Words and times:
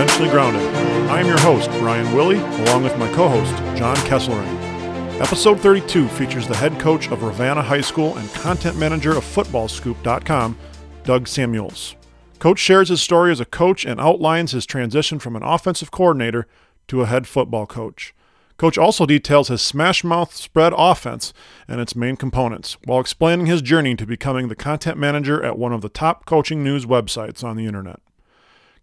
Intentionally 0.00 0.30
Grounded. 0.30 0.62
I 1.10 1.20
am 1.20 1.26
your 1.26 1.38
host, 1.40 1.68
Brian 1.72 2.10
Willie, 2.14 2.38
along 2.38 2.84
with 2.84 2.96
my 2.96 3.12
co 3.12 3.28
host, 3.28 3.54
John 3.76 3.94
Kesselring. 3.96 5.20
Episode 5.20 5.60
32 5.60 6.08
features 6.08 6.48
the 6.48 6.56
head 6.56 6.80
coach 6.80 7.10
of 7.10 7.22
Ravenna 7.22 7.60
High 7.60 7.82
School 7.82 8.16
and 8.16 8.32
content 8.32 8.78
manager 8.78 9.14
of 9.14 9.24
FootballScoop.com, 9.24 10.56
Doug 11.04 11.28
Samuels. 11.28 11.96
Coach 12.38 12.58
shares 12.58 12.88
his 12.88 13.02
story 13.02 13.30
as 13.30 13.40
a 13.40 13.44
coach 13.44 13.84
and 13.84 14.00
outlines 14.00 14.52
his 14.52 14.64
transition 14.64 15.18
from 15.18 15.36
an 15.36 15.42
offensive 15.42 15.90
coordinator 15.90 16.46
to 16.88 17.02
a 17.02 17.06
head 17.06 17.26
football 17.26 17.66
coach. 17.66 18.14
Coach 18.56 18.78
also 18.78 19.04
details 19.04 19.48
his 19.48 19.60
smash 19.60 20.02
mouth 20.02 20.34
spread 20.34 20.72
offense 20.78 21.34
and 21.68 21.78
its 21.78 21.94
main 21.94 22.16
components, 22.16 22.78
while 22.86 23.00
explaining 23.00 23.44
his 23.44 23.60
journey 23.60 23.94
to 23.96 24.06
becoming 24.06 24.48
the 24.48 24.56
content 24.56 24.96
manager 24.96 25.44
at 25.44 25.58
one 25.58 25.74
of 25.74 25.82
the 25.82 25.90
top 25.90 26.24
coaching 26.24 26.64
news 26.64 26.86
websites 26.86 27.44
on 27.44 27.58
the 27.58 27.66
internet. 27.66 28.00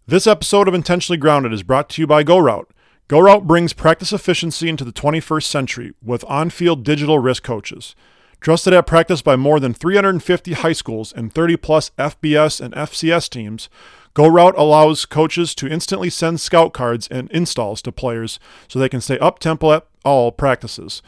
This 0.08 0.28
episode 0.28 0.68
of 0.68 0.74
Intentionally 0.74 1.18
Grounded 1.18 1.54
is 1.54 1.64
brought 1.64 1.88
to 1.90 2.02
you 2.02 2.08
by 2.08 2.24
GoRoute. 2.24 2.66
GoRoute 3.08 3.46
brings 3.46 3.74
practice 3.74 4.12
efficiency 4.12 4.68
into 4.68 4.84
the 4.84 4.92
21st 4.92 5.44
century 5.44 5.94
with 6.04 6.26
on 6.26 6.50
field 6.50 6.84
digital 6.84 7.20
wrist 7.20 7.44
coaches. 7.44 7.96
Trusted 8.42 8.74
at 8.74 8.88
practice 8.88 9.22
by 9.22 9.36
more 9.36 9.60
than 9.60 9.74
350 9.74 10.54
high 10.54 10.74
schools 10.74 11.14
and 11.14 11.34
30 11.34 11.58
plus 11.58 11.92
FBS 11.98 12.62
and 12.62 12.74
FCS 12.74 13.30
teams, 13.30 13.70
GoRoute 14.16 14.58
allows 14.58 15.06
coaches 15.06 15.54
to 15.56 15.68
instantly 15.68 16.10
send 16.10 16.42
scout 16.42 16.74
cards 16.74 17.08
and 17.10 17.30
installs 17.32 17.82
to 17.84 17.92
players 17.92 18.40
so 18.68 18.80
they 18.80 18.90
can 18.90 19.02
stay 19.02 19.20
up 19.20 19.40
tempo 19.40 19.74
at 19.74 19.86
all 20.06 20.32
practices 20.32 21.02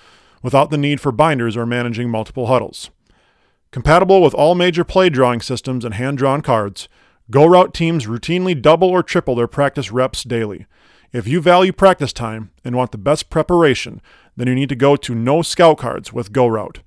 without 0.44 0.69
the 0.69 0.77
need 0.77 0.99
for 0.99 1.11
binders 1.11 1.55
or 1.55 1.66
managing 1.66 2.09
multiple 2.09 2.47
huddles. 2.47 2.89
Compatible 3.72 4.22
with 4.22 4.33
all 4.33 4.53
major 4.53 4.83
play 4.83 5.09
drawing 5.09 5.39
systems 5.39 5.86
and 5.86 5.94
hand 5.94 6.17
drawn 6.17 6.41
cards, 6.41 6.89
GoRoute 7.31 7.73
teams 7.73 8.05
routinely 8.05 8.61
double 8.61 8.89
or 8.89 9.02
triple 9.02 9.36
their 9.36 9.47
practice 9.47 9.91
reps 9.91 10.23
daily. 10.23 10.66
If 11.14 11.25
you 11.25 11.39
value 11.39 11.72
practice 11.72 12.11
time 12.11 12.52
and 12.66 12.75
want 12.75 12.92
the 12.92 12.97
best 12.97 13.30
preparation, 13.30 14.02
then 14.36 14.47
you 14.47 14.55
need 14.55 14.67
to 14.69 14.75
go 14.75 14.97
to 14.97 15.16
No 15.16 15.42
Scout 15.42 15.77
Cards 15.77 16.11
with 16.11 16.33
GoRoute. 16.33 16.80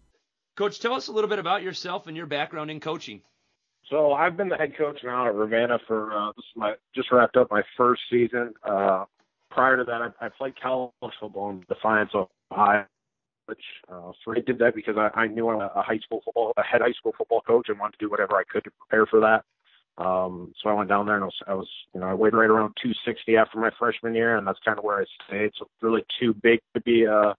Coach, 0.58 0.82
tell 0.82 0.94
us 0.94 1.08
a 1.08 1.12
little 1.14 1.30
bit 1.30 1.40
about 1.40 1.64
yourself 1.64 2.08
and 2.08 2.18
your 2.18 2.26
background 2.26 2.70
in 2.70 2.82
coaching. 2.82 3.22
So 3.90 4.12
I've 4.12 4.36
been 4.36 4.50
the 4.50 4.58
head 4.58 4.78
coach 4.78 5.00
now 5.06 5.26
at 5.26 5.36
Ravenna 5.36 5.80
for 5.88 6.12
uh, 6.12 6.34
this 6.36 6.44
is 6.44 6.58
my 6.58 6.74
just 6.94 7.14
wrapped 7.14 7.38
up 7.38 7.50
my 7.50 7.64
first 7.78 8.02
season. 8.12 8.54
Uh, 8.64 9.06
prior 9.50 9.78
to 9.78 9.86
that, 9.86 10.02
I, 10.02 10.26
I 10.26 10.30
played 10.30 10.60
college 10.62 10.92
football 11.18 11.52
in 11.52 11.64
Defiance, 11.70 12.12
of 12.14 12.28
Ohio. 12.52 12.86
Which 13.46 13.64
uh, 13.90 14.12
so 14.24 14.34
I 14.34 14.42
did 14.46 14.60
that 14.60 14.76
because 14.76 14.96
I, 14.98 15.10
I 15.18 15.28
knew 15.28 15.48
I'm 15.48 15.62
a 15.62 15.82
high 15.82 16.00
school 16.00 16.22
football, 16.26 16.52
a 16.58 16.64
head 16.64 16.82
high 16.82 16.92
school 16.92 17.14
football 17.18 17.42
coach, 17.42 17.70
and 17.70 17.80
wanted 17.80 17.98
to 18.00 18.06
do 18.06 18.10
whatever 18.10 18.36
I 18.36 18.44
could 18.44 18.66
to 18.66 18.72
prepare 18.72 19.06
for 19.06 19.22
that. 19.22 19.46
Um, 20.02 20.54
so 20.62 20.70
I 20.70 20.74
went 20.74 20.90
down 20.90 21.06
there 21.06 21.16
and 21.16 21.24
I 21.24 21.28
was, 21.28 21.36
I 21.48 21.54
was, 21.54 21.70
you 21.94 22.00
know, 22.00 22.08
I 22.08 22.14
weighed 22.14 22.34
right 22.34 22.50
around 22.50 22.74
260 22.82 23.38
after 23.38 23.60
my 23.60 23.70
freshman 23.78 24.16
year, 24.16 24.36
and 24.38 24.48
that's 24.48 24.60
kind 24.66 24.78
of 24.78 24.84
where 24.84 25.00
I 25.00 25.06
stayed. 25.28 25.52
So 25.60 25.68
really 25.82 26.04
too 26.20 26.34
big 26.42 26.60
to 26.74 26.82
be 26.82 27.04
a, 27.04 27.36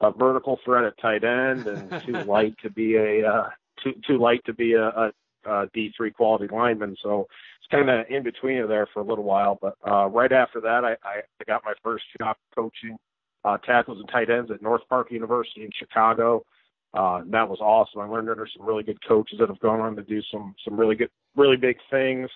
a 0.00 0.12
vertical 0.12 0.58
threat 0.64 0.84
at 0.84 0.98
tight 0.98 1.24
end, 1.24 1.66
and 1.66 2.02
too 2.06 2.24
light 2.24 2.54
to 2.62 2.70
be 2.70 2.96
a 2.96 3.28
uh, 3.28 3.48
too 3.82 3.92
too 4.06 4.18
light 4.18 4.40
to 4.46 4.54
be 4.54 4.72
a, 4.72 4.86
a 4.88 5.12
uh, 5.46 5.66
D3 5.76 6.14
quality 6.14 6.48
lineman. 6.50 6.96
So 7.02 7.26
it's 7.58 7.70
kind 7.70 7.90
of 7.90 8.06
in 8.08 8.22
between 8.22 8.66
there 8.66 8.88
for 8.92 9.00
a 9.00 9.04
little 9.04 9.24
while. 9.24 9.58
But 9.60 9.74
uh, 9.86 10.06
right 10.06 10.32
after 10.32 10.60
that, 10.62 10.84
I, 10.84 10.92
I, 11.06 11.20
I 11.40 11.44
got 11.46 11.64
my 11.64 11.74
first 11.82 12.04
job 12.18 12.36
coaching 12.54 12.96
uh, 13.44 13.58
tackles 13.58 13.98
and 13.98 14.08
tight 14.08 14.30
ends 14.30 14.50
at 14.50 14.62
North 14.62 14.82
Park 14.88 15.10
University 15.10 15.64
in 15.64 15.70
Chicago. 15.78 16.44
Uh, 16.92 17.22
that 17.26 17.48
was 17.48 17.60
awesome. 17.60 18.00
I 18.00 18.06
learned 18.06 18.28
under 18.28 18.48
some 18.56 18.66
really 18.66 18.82
good 18.82 18.98
coaches 19.06 19.38
that 19.38 19.48
have 19.48 19.60
gone 19.60 19.80
on 19.80 19.96
to 19.96 20.02
do 20.02 20.20
some 20.30 20.54
some 20.64 20.78
really 20.78 20.96
good, 20.96 21.10
really 21.36 21.56
big 21.56 21.76
things. 21.90 22.28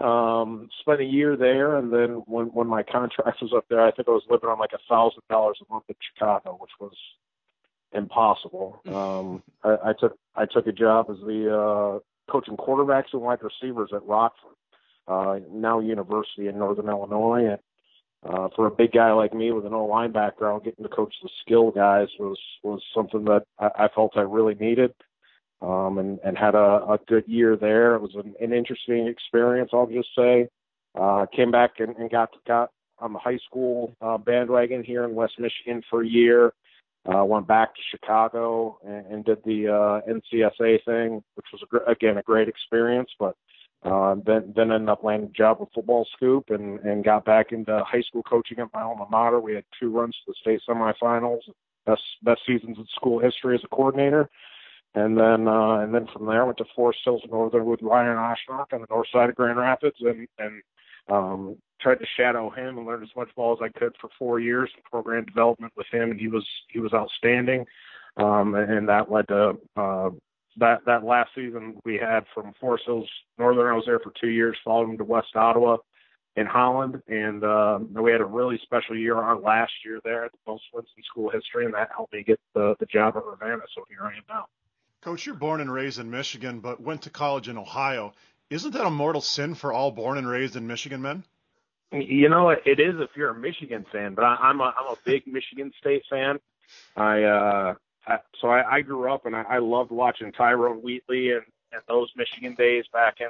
Um, 0.00 0.68
spent 0.80 1.00
a 1.00 1.04
year 1.04 1.36
there, 1.36 1.76
and 1.76 1.92
then 1.92 2.22
when 2.26 2.46
when 2.46 2.66
my 2.66 2.82
contract 2.82 3.42
was 3.42 3.52
up 3.54 3.66
there, 3.68 3.80
I 3.80 3.92
think 3.92 4.08
I 4.08 4.12
was 4.12 4.24
living 4.28 4.48
on 4.48 4.58
like 4.58 4.72
a 4.72 4.78
thousand 4.88 5.22
dollars 5.30 5.58
a 5.60 5.72
month 5.72 5.84
in 5.88 5.94
Chicago, 6.14 6.56
which 6.60 6.70
was 6.80 6.94
impossible. 7.92 8.80
Um, 8.86 9.42
I, 9.62 9.90
I 9.90 9.92
took 9.92 10.16
I 10.34 10.46
took 10.46 10.66
a 10.66 10.72
job 10.72 11.06
as 11.10 11.18
the 11.18 11.54
uh, 11.54 12.32
coaching 12.32 12.56
quarterbacks 12.56 13.12
and 13.12 13.22
wide 13.22 13.40
receivers 13.42 13.90
at 13.94 14.04
Rockford, 14.06 14.56
uh, 15.06 15.38
now 15.52 15.78
University 15.78 16.48
in 16.48 16.58
Northern 16.58 16.88
Illinois. 16.88 17.50
And 17.50 17.58
uh, 18.28 18.48
for 18.54 18.66
a 18.66 18.70
big 18.70 18.92
guy 18.92 19.12
like 19.12 19.34
me 19.34 19.50
with 19.52 19.66
an 19.66 19.74
O 19.74 19.84
line 19.86 20.12
background, 20.12 20.64
getting 20.64 20.84
to 20.84 20.88
coach 20.88 21.14
the 21.22 21.28
skill 21.40 21.70
guys 21.70 22.08
was 22.18 22.38
was 22.62 22.80
something 22.94 23.24
that 23.24 23.44
I, 23.58 23.84
I 23.84 23.88
felt 23.94 24.16
I 24.16 24.20
really 24.22 24.54
needed. 24.54 24.94
Um, 25.60 25.98
and, 25.98 26.18
and 26.24 26.36
had 26.36 26.56
a, 26.56 26.84
a 26.88 26.98
good 27.06 27.22
year 27.28 27.56
there. 27.56 27.94
It 27.94 28.02
was 28.02 28.16
an, 28.16 28.34
an 28.40 28.52
interesting 28.52 29.06
experience, 29.06 29.70
I'll 29.72 29.86
just 29.86 30.08
say. 30.16 30.48
Uh, 31.00 31.26
came 31.26 31.52
back 31.52 31.78
and, 31.78 31.96
and 31.96 32.10
got 32.10 32.30
got 32.46 32.70
on 32.98 33.12
the 33.12 33.18
high 33.18 33.38
school 33.46 33.94
uh, 34.00 34.18
bandwagon 34.18 34.82
here 34.82 35.04
in 35.04 35.14
West 35.14 35.34
Michigan 35.38 35.82
for 35.88 36.02
a 36.02 36.06
year. 36.06 36.52
Uh, 37.04 37.24
went 37.24 37.48
back 37.48 37.74
to 37.74 37.80
Chicago 37.90 38.78
and, 38.86 39.06
and 39.06 39.24
did 39.24 39.38
the 39.44 39.68
uh, 39.68 40.00
NCSA 40.08 40.84
thing, 40.84 41.22
which 41.34 41.46
was 41.52 41.60
a 41.62 41.66
gr- 41.66 41.90
again 41.90 42.18
a 42.18 42.22
great 42.22 42.48
experience. 42.48 43.10
But 43.18 43.36
uh, 43.84 44.14
then 44.24 44.52
then 44.54 44.70
ended 44.70 44.88
up 44.88 45.02
landing 45.02 45.30
a 45.30 45.32
job 45.32 45.58
with 45.60 45.68
Football 45.74 46.06
Scoop 46.16 46.50
and 46.50 46.78
and 46.80 47.04
got 47.04 47.24
back 47.24 47.52
into 47.52 47.82
high 47.84 48.02
school 48.02 48.22
coaching 48.22 48.58
at 48.60 48.72
my 48.72 48.82
alma 48.82 49.06
mater. 49.10 49.40
We 49.40 49.54
had 49.54 49.64
two 49.78 49.90
runs 49.90 50.16
to 50.24 50.32
the 50.32 50.34
state 50.40 50.60
semifinals, 50.68 51.40
best 51.84 52.02
best 52.22 52.42
seasons 52.46 52.78
in 52.78 52.86
school 52.94 53.18
history 53.18 53.56
as 53.56 53.64
a 53.64 53.68
coordinator. 53.68 54.30
And 54.94 55.18
then 55.18 55.48
uh, 55.48 55.80
and 55.80 55.92
then 55.94 56.06
from 56.12 56.26
there 56.26 56.42
I 56.42 56.46
went 56.46 56.58
to 56.58 56.64
Forest 56.76 57.00
Hills 57.04 57.22
Northern 57.30 57.64
with 57.64 57.82
Ryan 57.82 58.16
Oshnock 58.16 58.72
on 58.72 58.82
the 58.82 58.86
north 58.90 59.08
side 59.12 59.30
of 59.30 59.34
Grand 59.36 59.58
Rapids 59.58 59.96
and 60.00 60.28
and 60.38 60.62
um, 61.10 61.56
tried 61.80 61.98
to 61.98 62.06
shadow 62.16 62.50
him 62.50 62.78
and 62.78 62.86
learn 62.86 63.02
as 63.02 63.08
much 63.16 63.34
ball 63.34 63.52
as 63.52 63.58
I 63.62 63.78
could 63.78 63.96
for 64.00 64.10
four 64.18 64.38
years 64.38 64.70
in 64.76 64.82
program 64.88 65.24
development 65.24 65.72
with 65.76 65.86
him, 65.90 66.12
and 66.12 66.20
he 66.20 66.28
was 66.28 66.46
he 66.68 66.78
was 66.78 66.92
outstanding. 66.94 67.66
Um, 68.16 68.54
and 68.54 68.88
that 68.88 69.10
led 69.10 69.26
to 69.28 69.54
uh, 69.76 70.10
that 70.58 70.84
that 70.86 71.04
last 71.04 71.30
season 71.34 71.76
we 71.84 71.96
had 71.96 72.24
from 72.34 72.52
Forest 72.60 72.84
Hills 72.86 73.08
Northern. 73.38 73.66
I 73.66 73.74
was 73.74 73.84
there 73.86 74.00
for 74.00 74.12
two 74.20 74.30
years, 74.30 74.56
followed 74.64 74.90
him 74.90 74.98
to 74.98 75.04
West 75.04 75.34
Ottawa 75.34 75.78
in 76.36 76.46
Holland, 76.46 77.02
and 77.08 77.44
uh, 77.44 77.78
we 77.90 78.10
had 78.10 78.20
a 78.20 78.26
really 78.26 78.58
special 78.62 78.96
year 78.96 79.16
our 79.16 79.38
last 79.38 79.72
year 79.84 80.00
there, 80.04 80.28
the 80.32 80.50
most 80.50 80.64
wins 80.72 80.88
in 80.96 81.02
school 81.02 81.30
history, 81.30 81.66
and 81.66 81.74
that 81.74 81.90
helped 81.94 82.12
me 82.12 82.22
get 82.22 82.40
the 82.54 82.74
the 82.80 82.86
job 82.86 83.16
at 83.16 83.24
Ravenna. 83.24 83.62
So 83.74 83.84
here 83.88 84.02
I 84.02 84.16
am 84.16 84.22
now. 84.28 84.46
Coach, 85.02 85.26
you're 85.26 85.34
born 85.34 85.60
and 85.60 85.72
raised 85.72 85.98
in 85.98 86.10
Michigan, 86.10 86.60
but 86.60 86.80
went 86.80 87.02
to 87.02 87.10
college 87.10 87.48
in 87.48 87.58
Ohio. 87.58 88.12
Isn't 88.50 88.72
that 88.72 88.86
a 88.86 88.90
mortal 88.90 89.20
sin 89.20 89.54
for 89.54 89.72
all 89.72 89.90
born 89.90 90.16
and 90.16 90.28
raised 90.28 90.56
in 90.56 90.66
Michigan 90.66 91.02
men? 91.02 91.24
You 91.90 92.28
know, 92.28 92.50
it 92.50 92.80
is 92.80 92.94
if 93.00 93.10
you're 93.16 93.30
a 93.30 93.34
Michigan 93.34 93.84
fan, 93.92 94.14
but 94.14 94.24
I, 94.24 94.36
I'm 94.36 94.60
a 94.60 94.72
I'm 94.78 94.92
a 94.92 94.96
big 95.04 95.26
Michigan 95.26 95.72
State 95.78 96.04
fan. 96.08 96.38
I 96.96 97.22
uh, 97.24 97.74
I, 98.06 98.18
so 98.40 98.48
I, 98.48 98.76
I 98.76 98.80
grew 98.80 99.12
up 99.12 99.26
and 99.26 99.36
I, 99.36 99.42
I 99.42 99.58
loved 99.58 99.90
watching 99.90 100.32
Tyrone 100.32 100.82
Wheatley 100.82 101.32
and, 101.32 101.42
and 101.72 101.82
those 101.88 102.10
Michigan 102.16 102.54
days 102.54 102.84
back 102.92 103.20
in 103.20 103.28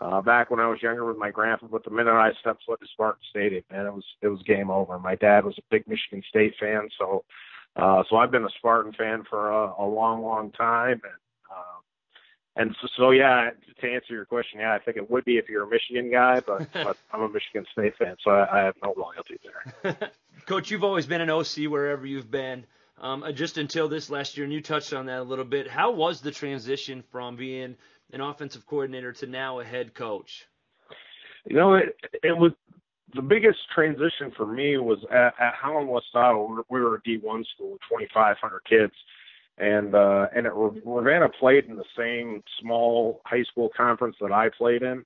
uh, 0.00 0.20
back 0.22 0.50
when 0.50 0.60
I 0.60 0.68
was 0.68 0.80
younger 0.80 1.04
with 1.04 1.16
my 1.16 1.30
grandpa. 1.30 1.66
But 1.66 1.84
the 1.84 1.90
minute 1.90 2.12
I 2.12 2.32
stepped 2.40 2.64
foot 2.64 2.80
in 2.80 2.86
Spartan 2.88 3.20
Stadium, 3.30 3.64
man, 3.70 3.86
it 3.86 3.92
was 3.92 4.04
it 4.22 4.28
was 4.28 4.42
game 4.42 4.70
over. 4.70 4.98
My 4.98 5.16
dad 5.16 5.44
was 5.44 5.58
a 5.58 5.62
big 5.70 5.86
Michigan 5.88 6.22
State 6.28 6.54
fan, 6.60 6.88
so 6.98 7.24
uh, 7.76 8.04
so 8.08 8.16
I've 8.16 8.30
been 8.30 8.44
a 8.44 8.50
Spartan 8.58 8.92
fan 8.92 9.24
for 9.28 9.50
a, 9.50 9.74
a 9.78 9.86
long, 9.86 10.22
long 10.22 10.52
time, 10.52 11.00
and 11.04 11.12
and 12.58 12.74
so, 12.82 12.88
so 12.96 13.10
yeah, 13.12 13.50
to 13.80 13.90
answer 13.90 14.12
your 14.12 14.24
question, 14.24 14.58
yeah, 14.58 14.74
I 14.74 14.80
think 14.80 14.96
it 14.96 15.08
would 15.08 15.24
be 15.24 15.38
if 15.38 15.48
you're 15.48 15.62
a 15.62 15.70
Michigan 15.70 16.10
guy, 16.10 16.40
but, 16.40 16.70
but 16.72 16.96
I'm 17.12 17.22
a 17.22 17.28
Michigan 17.28 17.64
State 17.72 17.96
fan, 17.96 18.16
so 18.22 18.32
I, 18.32 18.60
I 18.60 18.64
have 18.64 18.74
no 18.82 18.94
loyalty 18.96 19.38
there. 19.44 19.96
Coach, 20.46 20.70
you've 20.70 20.82
always 20.82 21.06
been 21.06 21.20
an 21.20 21.30
OC 21.30 21.68
wherever 21.68 22.04
you've 22.04 22.30
been. 22.30 22.66
Um, 23.00 23.22
uh, 23.22 23.32
just 23.32 23.58
until 23.58 23.88
this 23.88 24.10
last 24.10 24.36
year, 24.36 24.44
and 24.44 24.52
you 24.52 24.60
touched 24.60 24.92
on 24.92 25.06
that 25.06 25.20
a 25.20 25.22
little 25.22 25.44
bit. 25.44 25.68
How 25.68 25.92
was 25.92 26.20
the 26.20 26.32
transition 26.32 27.04
from 27.12 27.36
being 27.36 27.76
an 28.12 28.20
offensive 28.20 28.66
coordinator 28.66 29.12
to 29.12 29.26
now 29.26 29.60
a 29.60 29.64
head 29.64 29.94
coach? 29.94 30.46
You 31.44 31.56
know, 31.56 31.74
it, 31.74 31.96
it 32.22 32.36
was 32.36 32.52
the 33.14 33.22
biggest 33.22 33.58
transition 33.74 34.32
for 34.36 34.46
me 34.46 34.76
was 34.78 34.98
at, 35.10 35.34
at 35.40 35.54
Holland 35.54 35.88
West 35.88 36.06
Ottawa. 36.14 36.62
We 36.68 36.80
were 36.80 36.96
a 36.96 37.02
D1 37.02 37.44
school 37.54 37.72
with 37.72 37.80
2,500 37.88 38.60
kids, 38.68 38.92
and 39.58 39.94
uh, 39.94 40.26
and 40.34 40.46
at 40.46 40.52
Ravenna 40.54 41.28
played 41.40 41.66
in 41.66 41.76
the 41.76 41.84
same 41.96 42.42
small 42.60 43.20
high 43.24 43.44
school 43.44 43.70
conference 43.76 44.16
that 44.20 44.32
I 44.32 44.50
played 44.56 44.82
in. 44.82 45.04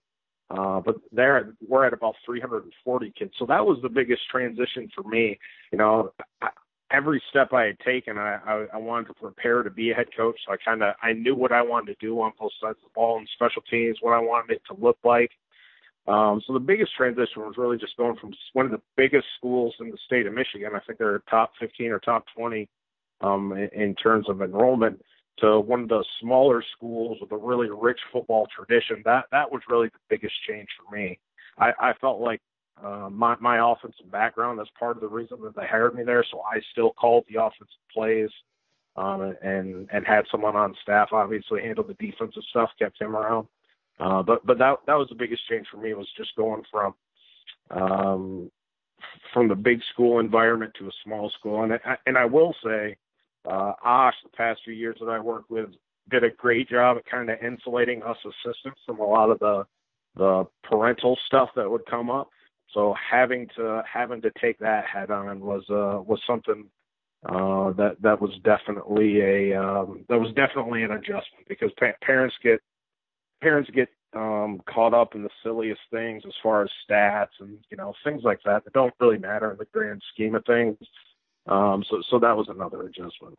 Uh, 0.50 0.80
but 0.80 0.96
there 1.12 1.54
we're 1.66 1.86
at 1.86 1.92
about 1.92 2.14
340 2.26 3.12
kids, 3.18 3.32
so 3.38 3.46
that 3.46 3.64
was 3.64 3.78
the 3.82 3.88
biggest 3.88 4.22
transition 4.30 4.90
for 4.94 5.02
me. 5.02 5.38
You 5.70 5.78
know, 5.78 6.12
every 6.92 7.22
step 7.30 7.52
I 7.52 7.64
had 7.64 7.78
taken, 7.80 8.18
I, 8.18 8.38
I, 8.46 8.66
I 8.74 8.76
wanted 8.76 9.08
to 9.08 9.14
prepare 9.14 9.62
to 9.62 9.70
be 9.70 9.90
a 9.90 9.94
head 9.94 10.08
coach. 10.16 10.38
So 10.46 10.52
I 10.52 10.56
kind 10.64 10.82
of 10.82 10.94
I 11.02 11.12
knew 11.12 11.34
what 11.34 11.52
I 11.52 11.62
wanted 11.62 11.98
to 11.98 12.06
do 12.06 12.20
on 12.20 12.32
both 12.38 12.52
sides 12.60 12.78
of 12.78 12.90
the 12.90 12.94
ball 12.94 13.18
and 13.18 13.28
special 13.34 13.62
teams, 13.62 13.98
what 14.00 14.12
I 14.12 14.20
wanted 14.20 14.56
it 14.56 14.62
to 14.68 14.80
look 14.80 14.98
like. 15.04 15.30
Um, 16.06 16.42
so 16.46 16.52
the 16.52 16.60
biggest 16.60 16.94
transition 16.96 17.42
was 17.42 17.54
really 17.56 17.78
just 17.78 17.96
going 17.96 18.16
from 18.16 18.32
one 18.54 18.66
of 18.66 18.72
the 18.72 18.82
biggest 18.96 19.26
schools 19.38 19.74
in 19.80 19.90
the 19.90 19.98
state 20.04 20.26
of 20.26 20.34
Michigan. 20.34 20.72
I 20.74 20.80
think 20.80 20.98
they're 20.98 21.22
top 21.30 21.52
15 21.60 21.92
or 21.92 22.00
top 22.00 22.24
20 22.36 22.68
um, 23.20 23.52
in, 23.52 23.68
in 23.68 23.94
terms 23.94 24.28
of 24.28 24.42
enrollment 24.42 25.00
to 25.38 25.60
one 25.60 25.82
of 25.84 25.88
the 25.88 26.04
smaller 26.20 26.62
schools 26.76 27.18
with 27.20 27.30
a 27.32 27.36
really 27.36 27.68
rich 27.70 28.00
football 28.12 28.48
tradition. 28.54 29.02
That 29.04 29.26
that 29.30 29.50
was 29.50 29.62
really 29.68 29.88
the 29.88 29.98
biggest 30.08 30.34
change 30.48 30.68
for 30.76 30.94
me. 30.94 31.18
I, 31.58 31.72
I 31.78 31.92
felt 32.00 32.20
like 32.20 32.40
uh, 32.82 33.08
my 33.10 33.36
my 33.40 33.72
offensive 33.72 34.10
background. 34.10 34.58
That's 34.58 34.70
part 34.78 34.96
of 34.96 35.00
the 35.00 35.08
reason 35.08 35.38
that 35.42 35.54
they 35.56 35.66
hired 35.66 35.94
me 35.94 36.04
there. 36.04 36.24
So 36.30 36.40
I 36.40 36.60
still 36.72 36.90
called 36.92 37.24
the 37.28 37.42
offensive 37.42 37.66
plays, 37.92 38.30
um, 38.96 39.34
and 39.42 39.88
and 39.92 40.06
had 40.06 40.24
someone 40.30 40.56
on 40.56 40.74
staff 40.82 41.08
obviously 41.12 41.62
handle 41.62 41.84
the 41.84 41.94
defensive 41.94 42.42
stuff, 42.50 42.70
kept 42.78 43.00
him 43.00 43.16
around. 43.16 43.46
Uh, 44.00 44.22
but 44.22 44.44
but 44.46 44.58
that 44.58 44.76
that 44.86 44.94
was 44.94 45.08
the 45.08 45.14
biggest 45.14 45.42
change 45.48 45.66
for 45.70 45.76
me 45.76 45.94
was 45.94 46.08
just 46.16 46.34
going 46.36 46.62
from 46.70 46.94
um, 47.70 48.50
from 49.32 49.48
the 49.48 49.54
big 49.54 49.80
school 49.92 50.18
environment 50.18 50.72
to 50.78 50.86
a 50.86 50.92
small 51.04 51.30
school. 51.38 51.62
And 51.62 51.74
I, 51.74 51.96
and 52.06 52.16
I 52.16 52.24
will 52.24 52.54
say, 52.64 52.96
uh, 53.44 53.72
Osh, 53.84 54.14
the 54.22 54.30
past 54.36 54.60
few 54.64 54.74
years 54.74 54.96
that 55.00 55.08
I 55.08 55.18
worked 55.18 55.50
with, 55.50 55.70
did 56.10 56.24
a 56.24 56.30
great 56.30 56.68
job 56.68 56.96
at 56.96 57.06
kind 57.06 57.30
of 57.30 57.38
insulating 57.42 58.02
us 58.02 58.16
assistants 58.24 58.80
from 58.86 59.00
a 59.00 59.06
lot 59.06 59.30
of 59.30 59.38
the 59.38 59.64
the 60.14 60.44
parental 60.62 61.18
stuff 61.26 61.48
that 61.56 61.70
would 61.70 61.86
come 61.86 62.10
up. 62.10 62.28
So 62.74 62.94
having 63.10 63.48
to 63.56 63.82
having 63.90 64.22
to 64.22 64.30
take 64.40 64.58
that 64.60 64.86
head 64.86 65.10
on 65.10 65.40
was 65.40 65.62
uh, 65.68 66.02
was 66.02 66.20
something 66.26 66.66
uh, 67.28 67.72
that 67.72 67.96
that 68.00 68.20
was 68.20 68.30
definitely 68.44 69.20
a 69.20 69.60
um, 69.60 70.04
that 70.08 70.18
was 70.18 70.32
definitely 70.34 70.82
an 70.82 70.92
adjustment 70.92 71.46
because 71.48 71.70
pa- 71.78 71.92
parents 72.02 72.34
get 72.42 72.60
parents 73.40 73.70
get 73.74 73.88
um, 74.14 74.60
caught 74.68 74.94
up 74.94 75.14
in 75.14 75.22
the 75.22 75.30
silliest 75.42 75.80
things 75.90 76.22
as 76.26 76.32
far 76.42 76.62
as 76.62 76.70
stats 76.88 77.28
and 77.40 77.58
you 77.70 77.76
know 77.76 77.92
things 78.04 78.22
like 78.24 78.40
that 78.44 78.64
that 78.64 78.72
don't 78.72 78.94
really 79.00 79.18
matter 79.18 79.50
in 79.52 79.58
the 79.58 79.66
grand 79.72 80.02
scheme 80.12 80.34
of 80.34 80.44
things. 80.46 80.76
Um, 81.46 81.84
so 81.90 82.02
so 82.10 82.18
that 82.20 82.36
was 82.36 82.48
another 82.48 82.82
adjustment. 82.82 83.36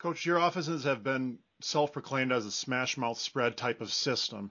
Coach, 0.00 0.26
your 0.26 0.40
offices 0.40 0.84
have 0.84 1.04
been 1.04 1.38
self-proclaimed 1.60 2.32
as 2.32 2.44
a 2.44 2.50
smash 2.50 2.96
mouth 2.96 3.18
spread 3.18 3.56
type 3.56 3.80
of 3.80 3.92
system. 3.92 4.50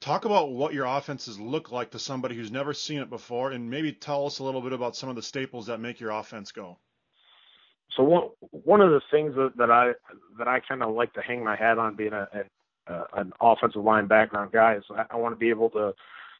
Talk 0.00 0.24
about 0.24 0.50
what 0.50 0.72
your 0.72 0.86
offenses 0.86 1.38
look 1.38 1.70
like 1.70 1.90
to 1.90 1.98
somebody 1.98 2.34
who's 2.34 2.50
never 2.50 2.72
seen 2.72 3.00
it 3.00 3.10
before, 3.10 3.50
and 3.52 3.70
maybe 3.70 3.92
tell 3.92 4.26
us 4.26 4.38
a 4.38 4.44
little 4.44 4.62
bit 4.62 4.72
about 4.72 4.96
some 4.96 5.10
of 5.10 5.16
the 5.16 5.22
staples 5.22 5.66
that 5.66 5.78
make 5.78 6.00
your 6.00 6.10
offense 6.10 6.52
go. 6.52 6.78
So 7.96 8.04
one 8.04 8.30
one 8.50 8.80
of 8.80 8.90
the 8.90 9.00
things 9.10 9.34
that, 9.34 9.52
that 9.56 9.70
I 9.70 9.92
that 10.38 10.48
I 10.48 10.60
kind 10.60 10.82
of 10.82 10.94
like 10.94 11.12
to 11.14 11.22
hang 11.22 11.44
my 11.44 11.56
hat 11.56 11.78
on 11.78 11.96
being 11.96 12.12
a, 12.12 12.28
a 12.88 13.04
an 13.14 13.32
offensive 13.40 13.84
line 13.84 14.06
background 14.06 14.52
guy 14.52 14.76
is 14.76 14.84
I, 14.90 15.04
I 15.10 15.16
want 15.16 15.34
to 15.34 15.38
be 15.38 15.50
able 15.50 15.70
to 15.70 15.92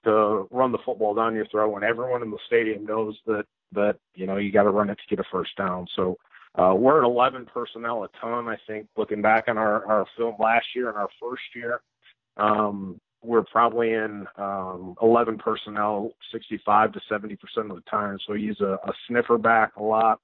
to 0.05 0.49
run 0.51 0.73
the 0.73 0.79
football 0.85 1.15
down 1.15 1.35
your 1.35 1.47
throat 1.47 1.73
when 1.73 1.85
everyone 1.85 2.23
in 2.23 2.31
the 2.31 2.39
stadium 2.47 2.87
knows 2.87 3.19
that 3.27 3.45
that 3.73 3.97
you 4.15 4.27
know 4.27 4.37
you 4.37 4.53
got 4.53 4.63
to 4.63 4.71
run 4.71 4.91
it 4.91 4.97
to 4.97 5.17
get 5.17 5.25
a 5.25 5.29
first 5.31 5.56
down. 5.56 5.87
So 5.97 6.17
uh, 6.55 6.75
we're 6.75 7.03
at 7.03 7.06
11 7.06 7.47
personnel 7.53 8.05
a 8.05 8.09
ton. 8.21 8.49
I 8.49 8.56
think 8.67 8.89
looking 8.97 9.23
back 9.23 9.45
on 9.49 9.59
our 9.59 9.85
our 9.87 10.06
film 10.17 10.37
last 10.39 10.67
year 10.75 10.89
and 10.89 10.97
our 10.97 11.09
first 11.21 11.43
year, 11.55 11.81
um, 12.37 12.99
we're 13.22 13.43
probably 13.43 13.93
in 13.93 14.26
um, 14.37 14.94
11 15.02 15.38
personnel 15.38 16.12
65 16.32 16.93
to 16.93 17.00
70 17.08 17.37
percent 17.37 17.70
of 17.70 17.76
the 17.76 17.90
time. 17.90 18.19
So 18.26 18.32
we 18.32 18.43
use 18.43 18.61
a, 18.61 18.78
a 18.84 18.93
sniffer 19.06 19.38
back 19.38 19.76
a 19.76 19.82
lot. 19.82 20.20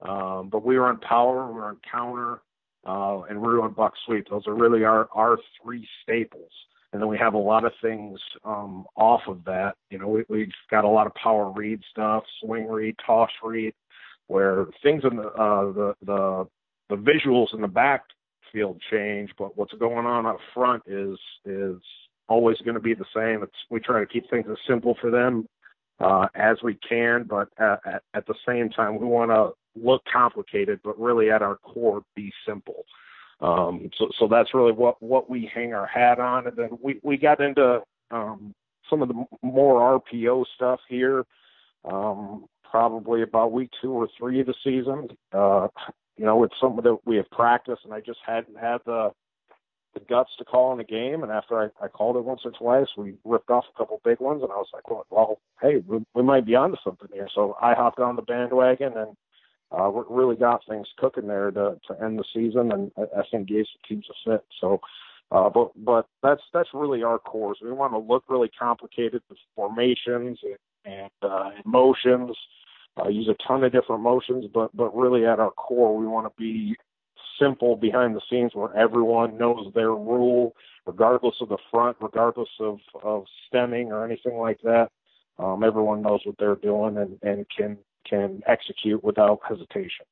Um, 0.00 0.48
but 0.50 0.64
we 0.64 0.76
run 0.76 0.98
power, 0.98 1.50
we 1.52 1.60
run 1.60 1.76
counter, 1.90 2.40
uh, 2.84 3.20
and 3.30 3.40
we 3.40 3.48
run 3.48 3.72
buck 3.72 3.92
sweep. 4.04 4.26
Those 4.28 4.46
are 4.46 4.54
really 4.54 4.84
our 4.84 5.08
our 5.14 5.38
three 5.62 5.86
staples. 6.02 6.50
And 6.92 7.00
then 7.00 7.08
we 7.08 7.16
have 7.18 7.32
a 7.32 7.38
lot 7.38 7.64
of 7.64 7.72
things 7.80 8.18
um, 8.44 8.84
off 8.96 9.22
of 9.26 9.44
that. 9.44 9.76
You 9.88 9.98
know, 9.98 10.08
we, 10.08 10.24
we've 10.28 10.52
got 10.70 10.84
a 10.84 10.88
lot 10.88 11.06
of 11.06 11.14
power 11.14 11.50
read 11.50 11.80
stuff, 11.90 12.24
swing 12.42 12.68
read, 12.68 12.96
toss 13.06 13.30
read, 13.42 13.72
where 14.26 14.66
things 14.82 15.02
in 15.10 15.16
the 15.16 15.28
uh, 15.28 15.72
the 15.72 15.94
the 16.04 16.48
the 16.90 16.96
visuals 16.96 17.54
in 17.54 17.62
the 17.62 17.68
backfield 17.68 18.80
change, 18.90 19.30
but 19.38 19.56
what's 19.56 19.72
going 19.74 20.06
on 20.06 20.26
up 20.26 20.38
front 20.52 20.82
is 20.86 21.18
is 21.46 21.76
always 22.28 22.56
going 22.58 22.74
to 22.74 22.80
be 22.80 22.94
the 22.94 23.04
same. 23.14 23.42
It's 23.42 23.52
we 23.70 23.80
try 23.80 24.00
to 24.00 24.06
keep 24.06 24.28
things 24.30 24.46
as 24.50 24.58
simple 24.66 24.96
for 25.00 25.10
them 25.10 25.46
uh, 26.00 26.26
as 26.34 26.56
we 26.62 26.74
can, 26.88 27.24
but 27.24 27.48
at, 27.58 27.80
at, 27.86 28.02
at 28.14 28.26
the 28.26 28.34
same 28.46 28.70
time, 28.70 28.98
we 28.98 29.06
want 29.06 29.30
to 29.30 29.52
look 29.80 30.02
complicated, 30.12 30.80
but 30.82 30.98
really 30.98 31.30
at 31.30 31.42
our 31.42 31.56
core, 31.56 32.02
be 32.14 32.32
simple. 32.46 32.84
Um, 33.40 33.90
so, 33.98 34.08
so 34.18 34.28
that's 34.28 34.54
really 34.54 34.72
what 34.72 35.02
what 35.02 35.28
we 35.28 35.50
hang 35.52 35.74
our 35.74 35.86
hat 35.86 36.20
on, 36.20 36.46
and 36.46 36.56
then 36.56 36.70
we 36.80 37.00
we 37.02 37.16
got 37.16 37.40
into 37.40 37.80
um, 38.10 38.54
some 38.88 39.02
of 39.02 39.08
the 39.08 39.24
more 39.42 40.00
RPO 40.00 40.44
stuff 40.54 40.80
here, 40.88 41.24
um, 41.84 42.46
probably 42.68 43.22
about 43.22 43.52
week 43.52 43.70
two 43.80 43.92
or 43.92 44.08
three 44.18 44.40
of 44.40 44.46
the 44.46 44.54
season. 44.62 45.08
Uh, 45.32 45.68
you 46.16 46.24
know, 46.24 46.44
it's 46.44 46.54
something 46.60 46.84
that 46.84 46.98
we 47.04 47.16
have 47.16 47.30
practiced, 47.30 47.84
and 47.84 47.92
I 47.92 48.00
just 48.00 48.20
hadn't 48.24 48.58
had 48.58 48.78
the 48.86 49.10
the 49.94 50.00
guts 50.00 50.30
to 50.38 50.44
call 50.44 50.72
in 50.72 50.80
a 50.80 50.84
game. 50.84 51.22
And 51.22 51.32
after 51.32 51.60
I, 51.60 51.84
I 51.84 51.88
called 51.88 52.16
it 52.16 52.24
once 52.24 52.42
or 52.44 52.52
twice, 52.52 52.88
we 52.96 53.14
ripped 53.24 53.50
off 53.50 53.64
a 53.72 53.78
couple 53.78 54.00
big 54.04 54.20
ones, 54.20 54.42
and 54.42 54.52
I 54.52 54.56
was 54.56 54.68
like, 54.72 54.88
well, 54.90 55.06
well 55.10 55.38
hey, 55.60 55.82
we, 55.86 56.04
we 56.14 56.22
might 56.22 56.46
be 56.46 56.54
onto 56.54 56.76
something 56.84 57.08
here. 57.12 57.28
So 57.34 57.56
I 57.60 57.74
hopped 57.74 57.98
on 57.98 58.16
the 58.16 58.22
bandwagon 58.22 58.92
and 58.96 59.16
uh, 59.76 59.88
really 59.90 60.36
got 60.36 60.62
things 60.68 60.86
cooking 60.98 61.26
there 61.26 61.50
to, 61.50 61.78
to 61.88 62.02
end 62.02 62.18
the 62.18 62.24
season, 62.34 62.72
and 62.72 62.92
I, 62.96 63.20
I 63.20 63.22
think 63.30 63.48
gave 63.48 63.64
some 63.72 63.82
teams 63.88 64.06
a 64.10 64.30
fit. 64.30 64.44
So. 64.60 64.80
Uh, 65.30 65.48
but 65.48 65.70
but 65.82 66.06
that's 66.22 66.42
that's 66.52 66.68
really 66.74 67.02
our 67.02 67.18
core. 67.18 67.56
So 67.58 67.64
we 67.64 67.72
want 67.72 67.94
to 67.94 67.98
look 67.98 68.22
really 68.28 68.50
complicated 68.50 69.22
with 69.30 69.38
formations 69.56 70.38
and, 70.42 70.58
and 70.84 71.10
uh, 71.22 71.50
motions. 71.64 72.36
Uh, 73.00 73.08
use 73.08 73.30
a 73.30 73.48
ton 73.48 73.64
of 73.64 73.72
different 73.72 74.02
motions, 74.02 74.44
but 74.52 74.76
but 74.76 74.94
really 74.94 75.24
at 75.24 75.40
our 75.40 75.50
core, 75.52 75.96
we 75.96 76.06
want 76.06 76.26
to 76.26 76.32
be 76.38 76.76
simple 77.38 77.76
behind 77.76 78.14
the 78.14 78.20
scenes 78.30 78.54
where 78.54 78.74
everyone 78.76 79.38
knows 79.38 79.72
their 79.74 79.90
rule, 79.90 80.54
regardless 80.86 81.34
of 81.40 81.48
the 81.48 81.58
front, 81.70 81.96
regardless 82.00 82.48
of, 82.60 82.78
of 83.02 83.24
stemming 83.48 83.92
or 83.92 84.04
anything 84.04 84.36
like 84.36 84.60
that. 84.62 84.90
Um, 85.38 85.64
everyone 85.64 86.02
knows 86.02 86.20
what 86.24 86.36
they're 86.38 86.56
doing 86.56 86.98
and, 86.98 87.18
and 87.22 87.46
can 87.56 87.78
can 88.08 88.42
execute 88.46 89.02
without 89.02 89.40
hesitation. 89.48 90.04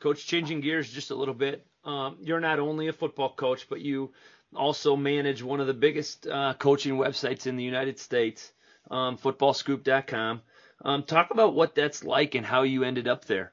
Coach, 0.00 0.26
changing 0.26 0.60
gears 0.60 0.92
just 0.92 1.10
a 1.10 1.14
little 1.14 1.34
bit. 1.34 1.66
Um, 1.84 2.18
you're 2.20 2.40
not 2.40 2.58
only 2.58 2.88
a 2.88 2.92
football 2.92 3.34
coach, 3.34 3.68
but 3.68 3.80
you 3.80 4.12
also 4.54 4.96
manage 4.96 5.42
one 5.42 5.60
of 5.60 5.66
the 5.66 5.74
biggest 5.74 6.26
uh, 6.26 6.54
coaching 6.54 6.96
websites 6.96 7.46
in 7.46 7.56
the 7.56 7.64
United 7.64 7.98
States, 7.98 8.52
um, 8.90 9.16
footballscoop.com. 9.16 10.42
Um, 10.84 11.02
talk 11.04 11.30
about 11.30 11.54
what 11.54 11.74
that's 11.74 12.04
like 12.04 12.34
and 12.34 12.44
how 12.44 12.62
you 12.62 12.84
ended 12.84 13.08
up 13.08 13.24
there. 13.24 13.52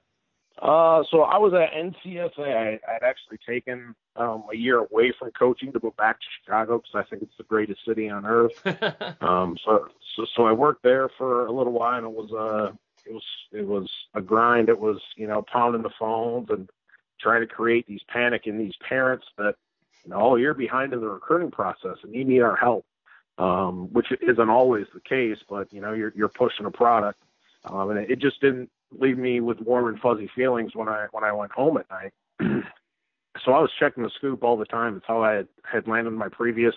Uh, 0.61 1.03
so 1.09 1.21
I 1.21 1.37
was 1.37 1.53
at 1.53 1.73
NCSA. 1.73 2.39
I, 2.39 2.79
I'd 2.91 3.03
actually 3.03 3.39
taken 3.45 3.95
um, 4.15 4.43
a 4.51 4.55
year 4.55 4.77
away 4.77 5.11
from 5.17 5.31
coaching 5.31 5.71
to 5.73 5.79
go 5.79 5.93
back 5.97 6.19
to 6.19 6.25
Chicago 6.39 6.77
because 6.77 7.05
I 7.05 7.09
think 7.09 7.23
it's 7.23 7.37
the 7.37 7.43
greatest 7.43 7.83
city 7.85 8.09
on 8.09 8.25
earth. 8.25 8.61
um, 9.21 9.57
so, 9.65 9.87
so 10.15 10.25
so 10.35 10.45
I 10.45 10.51
worked 10.51 10.83
there 10.83 11.09
for 11.17 11.47
a 11.47 11.51
little 11.51 11.73
while, 11.73 11.97
and 11.97 12.05
it 12.05 12.11
was 12.11 12.31
uh 12.31 12.75
it 13.05 13.13
was 13.13 13.23
it 13.51 13.65
was 13.65 13.89
a 14.13 14.21
grind. 14.21 14.69
It 14.69 14.79
was 14.79 15.01
you 15.15 15.27
know 15.27 15.41
pounding 15.41 15.81
the 15.81 15.89
phones 15.97 16.49
and 16.49 16.69
trying 17.19 17.41
to 17.41 17.47
create 17.47 17.87
these 17.87 18.01
panic 18.07 18.45
in 18.45 18.57
these 18.57 18.75
parents 18.87 19.25
that 19.37 19.55
you 20.03 20.11
know 20.11 20.17
oh 20.19 20.35
you're 20.35 20.53
behind 20.53 20.93
in 20.93 21.01
the 21.01 21.09
recruiting 21.09 21.51
process 21.51 21.97
and 22.03 22.13
you 22.13 22.23
need 22.23 22.41
our 22.41 22.55
help, 22.55 22.85
um, 23.39 23.91
which 23.91 24.11
isn't 24.21 24.49
always 24.49 24.85
the 24.93 25.01
case, 25.01 25.39
but 25.49 25.73
you 25.73 25.81
know 25.81 25.93
you're 25.93 26.13
you're 26.15 26.29
pushing 26.29 26.67
a 26.67 26.71
product. 26.71 27.22
Um, 27.65 27.91
and 27.91 27.99
it 27.99 28.19
just 28.19 28.41
didn't 28.41 28.69
leave 28.91 29.17
me 29.17 29.39
with 29.39 29.59
warm 29.61 29.87
and 29.87 29.99
fuzzy 29.99 30.29
feelings 30.35 30.75
when 30.75 30.87
I 30.87 31.07
when 31.11 31.23
I 31.23 31.31
went 31.31 31.51
home 31.51 31.77
at 31.77 31.89
night. 31.89 32.13
so 33.45 33.51
I 33.51 33.59
was 33.59 33.71
checking 33.79 34.03
the 34.03 34.11
scoop 34.17 34.43
all 34.43 34.57
the 34.57 34.65
time. 34.65 34.97
It's 34.97 35.05
how 35.07 35.23
I 35.23 35.33
had, 35.33 35.47
had 35.63 35.87
landed 35.87 36.11
my 36.11 36.29
previous 36.29 36.75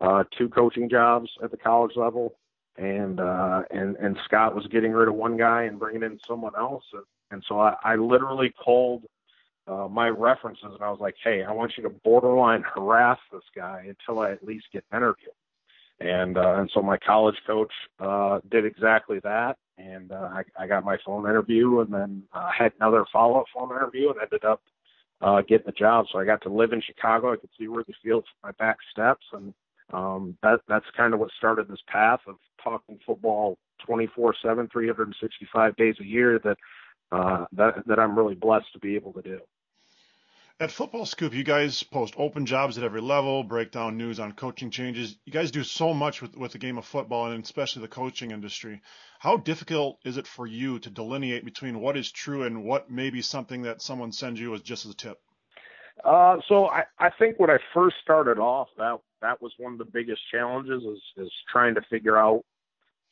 uh, 0.00 0.24
two 0.36 0.48
coaching 0.48 0.88
jobs 0.88 1.30
at 1.42 1.50
the 1.50 1.56
college 1.56 1.96
level, 1.96 2.34
and 2.76 3.20
uh, 3.20 3.62
and 3.70 3.96
and 3.96 4.18
Scott 4.24 4.54
was 4.54 4.66
getting 4.66 4.92
rid 4.92 5.08
of 5.08 5.14
one 5.14 5.36
guy 5.36 5.62
and 5.62 5.78
bringing 5.78 6.02
in 6.02 6.18
someone 6.28 6.52
else, 6.58 6.84
and, 6.92 7.04
and 7.30 7.44
so 7.48 7.60
I, 7.60 7.74
I 7.82 7.96
literally 7.96 8.50
called 8.50 9.04
uh, 9.66 9.88
my 9.88 10.08
references 10.08 10.70
and 10.74 10.82
I 10.82 10.90
was 10.90 11.00
like, 11.00 11.14
hey, 11.22 11.44
I 11.44 11.52
want 11.52 11.74
you 11.76 11.82
to 11.84 11.90
borderline 12.04 12.62
harass 12.62 13.18
this 13.32 13.44
guy 13.54 13.86
until 13.88 14.20
I 14.20 14.32
at 14.32 14.44
least 14.44 14.66
get 14.72 14.84
an 14.90 14.98
interview. 14.98 15.28
And 16.02 16.36
uh, 16.36 16.54
and 16.56 16.70
so 16.74 16.82
my 16.82 16.98
college 16.98 17.36
coach 17.46 17.72
uh, 18.00 18.40
did 18.50 18.64
exactly 18.64 19.20
that, 19.20 19.56
and 19.78 20.10
uh, 20.10 20.30
I, 20.32 20.42
I 20.58 20.66
got 20.66 20.84
my 20.84 20.96
phone 21.06 21.28
interview, 21.30 21.78
and 21.80 21.94
then 21.94 22.24
uh, 22.32 22.50
had 22.56 22.72
another 22.80 23.04
follow 23.12 23.38
up 23.38 23.46
phone 23.54 23.70
interview, 23.70 24.10
and 24.10 24.18
ended 24.20 24.44
up 24.44 24.60
uh, 25.20 25.42
getting 25.42 25.66
the 25.66 25.72
job. 25.72 26.06
So 26.10 26.18
I 26.18 26.24
got 26.24 26.42
to 26.42 26.48
live 26.48 26.72
in 26.72 26.82
Chicago. 26.82 27.32
I 27.32 27.36
could 27.36 27.50
see 27.56 27.68
where 27.68 27.84
the 27.86 27.94
field 28.02 28.24
from 28.24 28.50
my 28.50 28.64
back 28.64 28.78
steps, 28.90 29.24
and 29.32 29.54
um, 29.92 30.36
that 30.42 30.60
that's 30.68 30.86
kind 30.96 31.14
of 31.14 31.20
what 31.20 31.30
started 31.38 31.68
this 31.68 31.82
path 31.86 32.20
of 32.26 32.34
talking 32.62 32.98
football 33.06 33.56
24/7, 33.88 34.72
365 34.72 35.76
days 35.76 35.94
a 36.00 36.04
year. 36.04 36.40
That 36.40 36.56
uh, 37.12 37.44
that 37.52 37.86
that 37.86 38.00
I'm 38.00 38.18
really 38.18 38.34
blessed 38.34 38.72
to 38.72 38.80
be 38.80 38.96
able 38.96 39.12
to 39.12 39.22
do. 39.22 39.38
At 40.62 40.70
Football 40.70 41.06
Scoop, 41.06 41.34
you 41.34 41.42
guys 41.42 41.82
post 41.82 42.14
open 42.16 42.46
jobs 42.46 42.78
at 42.78 42.84
every 42.84 43.00
level, 43.00 43.42
break 43.42 43.72
down 43.72 43.96
news 43.96 44.20
on 44.20 44.30
coaching 44.30 44.70
changes. 44.70 45.18
You 45.24 45.32
guys 45.32 45.50
do 45.50 45.64
so 45.64 45.92
much 45.92 46.22
with, 46.22 46.36
with 46.36 46.52
the 46.52 46.58
game 46.58 46.78
of 46.78 46.84
football 46.84 47.32
and 47.32 47.42
especially 47.42 47.82
the 47.82 47.88
coaching 47.88 48.30
industry. 48.30 48.80
How 49.18 49.38
difficult 49.38 49.98
is 50.04 50.18
it 50.18 50.28
for 50.28 50.46
you 50.46 50.78
to 50.78 50.88
delineate 50.88 51.44
between 51.44 51.80
what 51.80 51.96
is 51.96 52.12
true 52.12 52.44
and 52.44 52.62
what 52.62 52.88
may 52.88 53.10
be 53.10 53.22
something 53.22 53.62
that 53.62 53.82
someone 53.82 54.12
sends 54.12 54.38
you 54.38 54.54
as 54.54 54.62
just 54.62 54.86
as 54.86 54.92
a 54.92 54.94
tip? 54.94 55.18
Uh, 56.04 56.36
so 56.46 56.68
I, 56.68 56.84
I 56.96 57.10
think 57.18 57.40
when 57.40 57.50
I 57.50 57.58
first 57.74 57.96
started 58.00 58.38
off, 58.38 58.68
that 58.78 59.00
that 59.20 59.42
was 59.42 59.52
one 59.58 59.72
of 59.72 59.78
the 59.80 59.84
biggest 59.84 60.20
challenges 60.30 60.84
is 60.84 61.02
is 61.16 61.32
trying 61.50 61.74
to 61.74 61.82
figure 61.90 62.16
out, 62.16 62.44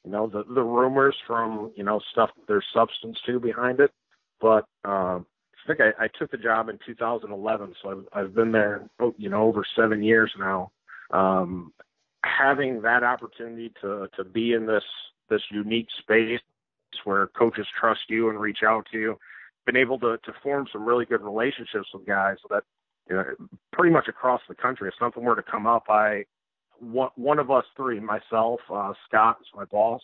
you 0.04 0.12
know, 0.12 0.28
the 0.28 0.44
the 0.44 0.62
rumors 0.62 1.16
from 1.26 1.72
you 1.74 1.82
know 1.82 2.00
stuff 2.12 2.30
there's 2.46 2.66
substance 2.72 3.18
to 3.26 3.40
behind 3.40 3.80
it. 3.80 3.90
But 4.40 4.66
um, 4.84 5.26
I 5.64 5.66
think 5.66 5.80
I, 5.80 6.04
I 6.04 6.08
took 6.18 6.30
the 6.30 6.36
job 6.36 6.68
in 6.68 6.78
2011, 6.86 7.74
so 7.82 7.90
I've, 7.90 8.24
I've 8.24 8.34
been 8.34 8.52
there, 8.52 8.88
oh, 8.98 9.14
you 9.18 9.28
know, 9.28 9.42
over 9.42 9.64
seven 9.76 10.02
years 10.02 10.32
now. 10.38 10.70
Um, 11.10 11.72
having 12.24 12.82
that 12.82 13.02
opportunity 13.02 13.72
to 13.80 14.08
to 14.16 14.24
be 14.24 14.52
in 14.52 14.66
this 14.66 14.84
this 15.28 15.42
unique 15.50 15.88
space 16.00 16.40
where 17.04 17.28
coaches 17.28 17.66
trust 17.78 18.00
you 18.08 18.28
and 18.30 18.40
reach 18.40 18.58
out 18.66 18.86
to 18.92 18.98
you, 18.98 19.18
been 19.66 19.76
able 19.76 19.98
to 19.98 20.18
to 20.18 20.32
form 20.42 20.66
some 20.72 20.84
really 20.84 21.04
good 21.04 21.22
relationships 21.22 21.88
with 21.92 22.06
guys 22.06 22.36
that 22.48 22.62
you 23.08 23.16
know 23.16 23.24
pretty 23.72 23.92
much 23.92 24.08
across 24.08 24.40
the 24.48 24.54
country. 24.54 24.88
If 24.88 24.94
something 24.98 25.22
were 25.22 25.36
to 25.36 25.42
come 25.42 25.66
up, 25.66 25.84
I 25.88 26.24
one 26.80 27.38
of 27.38 27.50
us 27.50 27.64
three, 27.76 28.00
myself, 28.00 28.60
uh, 28.72 28.94
Scott 29.06 29.36
is 29.40 29.48
my 29.54 29.64
boss, 29.66 30.00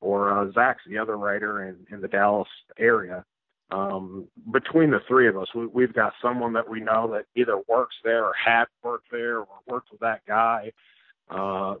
or 0.00 0.38
uh, 0.38 0.52
Zach's 0.52 0.82
the 0.86 0.98
other 0.98 1.16
writer 1.16 1.64
in 1.68 1.86
in 1.90 2.00
the 2.00 2.08
Dallas 2.08 2.48
area 2.78 3.24
um, 3.70 4.26
between 4.50 4.90
the 4.90 5.00
three 5.06 5.28
of 5.28 5.36
us, 5.36 5.48
we, 5.54 5.66
we've 5.66 5.92
got 5.92 6.12
someone 6.20 6.52
that 6.54 6.68
we 6.68 6.80
know 6.80 7.10
that 7.12 7.26
either 7.36 7.60
works 7.68 7.96
there 8.04 8.24
or 8.24 8.32
had 8.34 8.64
worked 8.82 9.10
there 9.10 9.38
or 9.38 9.46
worked 9.66 9.90
with 9.90 10.00
that 10.00 10.20
guy. 10.26 10.72
Uh, 11.28 11.76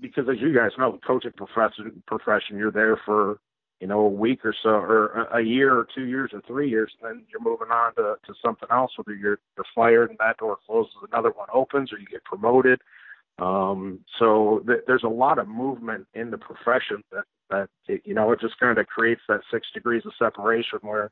because 0.00 0.26
as 0.30 0.40
you 0.40 0.54
guys 0.54 0.70
know, 0.78 0.92
the 0.92 1.06
coaching 1.06 1.32
profession, 1.36 2.02
profession, 2.06 2.56
you're 2.56 2.72
there 2.72 2.98
for, 3.04 3.38
you 3.80 3.86
know, 3.86 4.00
a 4.00 4.08
week 4.08 4.42
or 4.44 4.54
so, 4.62 4.70
or 4.70 5.24
a 5.34 5.42
year 5.42 5.76
or 5.76 5.86
two 5.94 6.04
years 6.04 6.30
or 6.32 6.40
three 6.46 6.70
years, 6.70 6.90
and 7.02 7.10
then 7.10 7.24
you're 7.30 7.42
moving 7.42 7.68
on 7.70 7.94
to, 7.96 8.16
to 8.26 8.32
something 8.42 8.68
else, 8.70 8.92
whether 8.96 9.14
you're, 9.14 9.38
you're 9.56 9.66
fired 9.74 10.08
and 10.08 10.18
that 10.18 10.38
door 10.38 10.56
closes, 10.66 10.94
another 11.12 11.30
one 11.30 11.48
opens, 11.52 11.92
or 11.92 11.98
you 11.98 12.06
get 12.06 12.24
promoted. 12.24 12.80
Um, 13.38 14.00
so 14.18 14.62
th- 14.66 14.80
there's 14.86 15.04
a 15.04 15.08
lot 15.08 15.38
of 15.38 15.46
movement 15.46 16.06
in 16.14 16.30
the 16.30 16.38
profession 16.38 17.04
that 17.12 17.24
that 17.50 17.68
it, 17.88 18.02
you 18.04 18.14
know 18.14 18.30
it 18.32 18.40
just 18.40 18.58
kind 18.58 18.78
of 18.78 18.86
creates 18.86 19.22
that 19.28 19.40
six 19.50 19.66
degrees 19.72 20.02
of 20.06 20.12
separation 20.18 20.78
where 20.82 21.10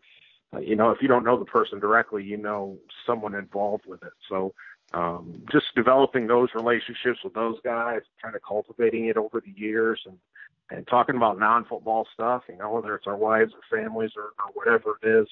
uh, 0.55 0.61
you 0.61 0.77
know 0.77 0.91
if 0.91 0.99
you 1.01 1.09
don't 1.09 1.25
know 1.25 1.39
the 1.39 1.45
person 1.45 1.79
directly 1.79 2.23
you 2.23 2.37
know 2.37 2.77
someone 3.07 3.35
involved 3.35 3.85
with 3.87 4.03
it. 4.03 4.13
So 4.29 4.55
um, 4.93 5.43
just 5.51 5.67
developing 5.75 6.27
those 6.27 6.49
relationships 6.55 7.19
with 7.25 7.35
those 7.35 7.57
guys 7.65 8.01
kind 8.23 8.37
of 8.37 8.43
cultivating 8.47 9.07
it 9.07 9.17
over 9.17 9.41
the 9.41 9.53
years 9.57 10.01
and 10.07 10.17
and 10.71 10.87
talking 10.87 11.17
about 11.17 11.39
non-football 11.39 12.07
stuff 12.15 12.43
you 12.49 12.57
know 12.57 12.73
whether 12.73 12.95
it's 12.95 13.07
our 13.07 13.17
wives 13.17 13.53
or 13.53 13.79
families 13.79 14.13
or, 14.17 14.33
or 14.45 14.53
whatever 14.55 14.99
it 15.03 15.23
is. 15.23 15.29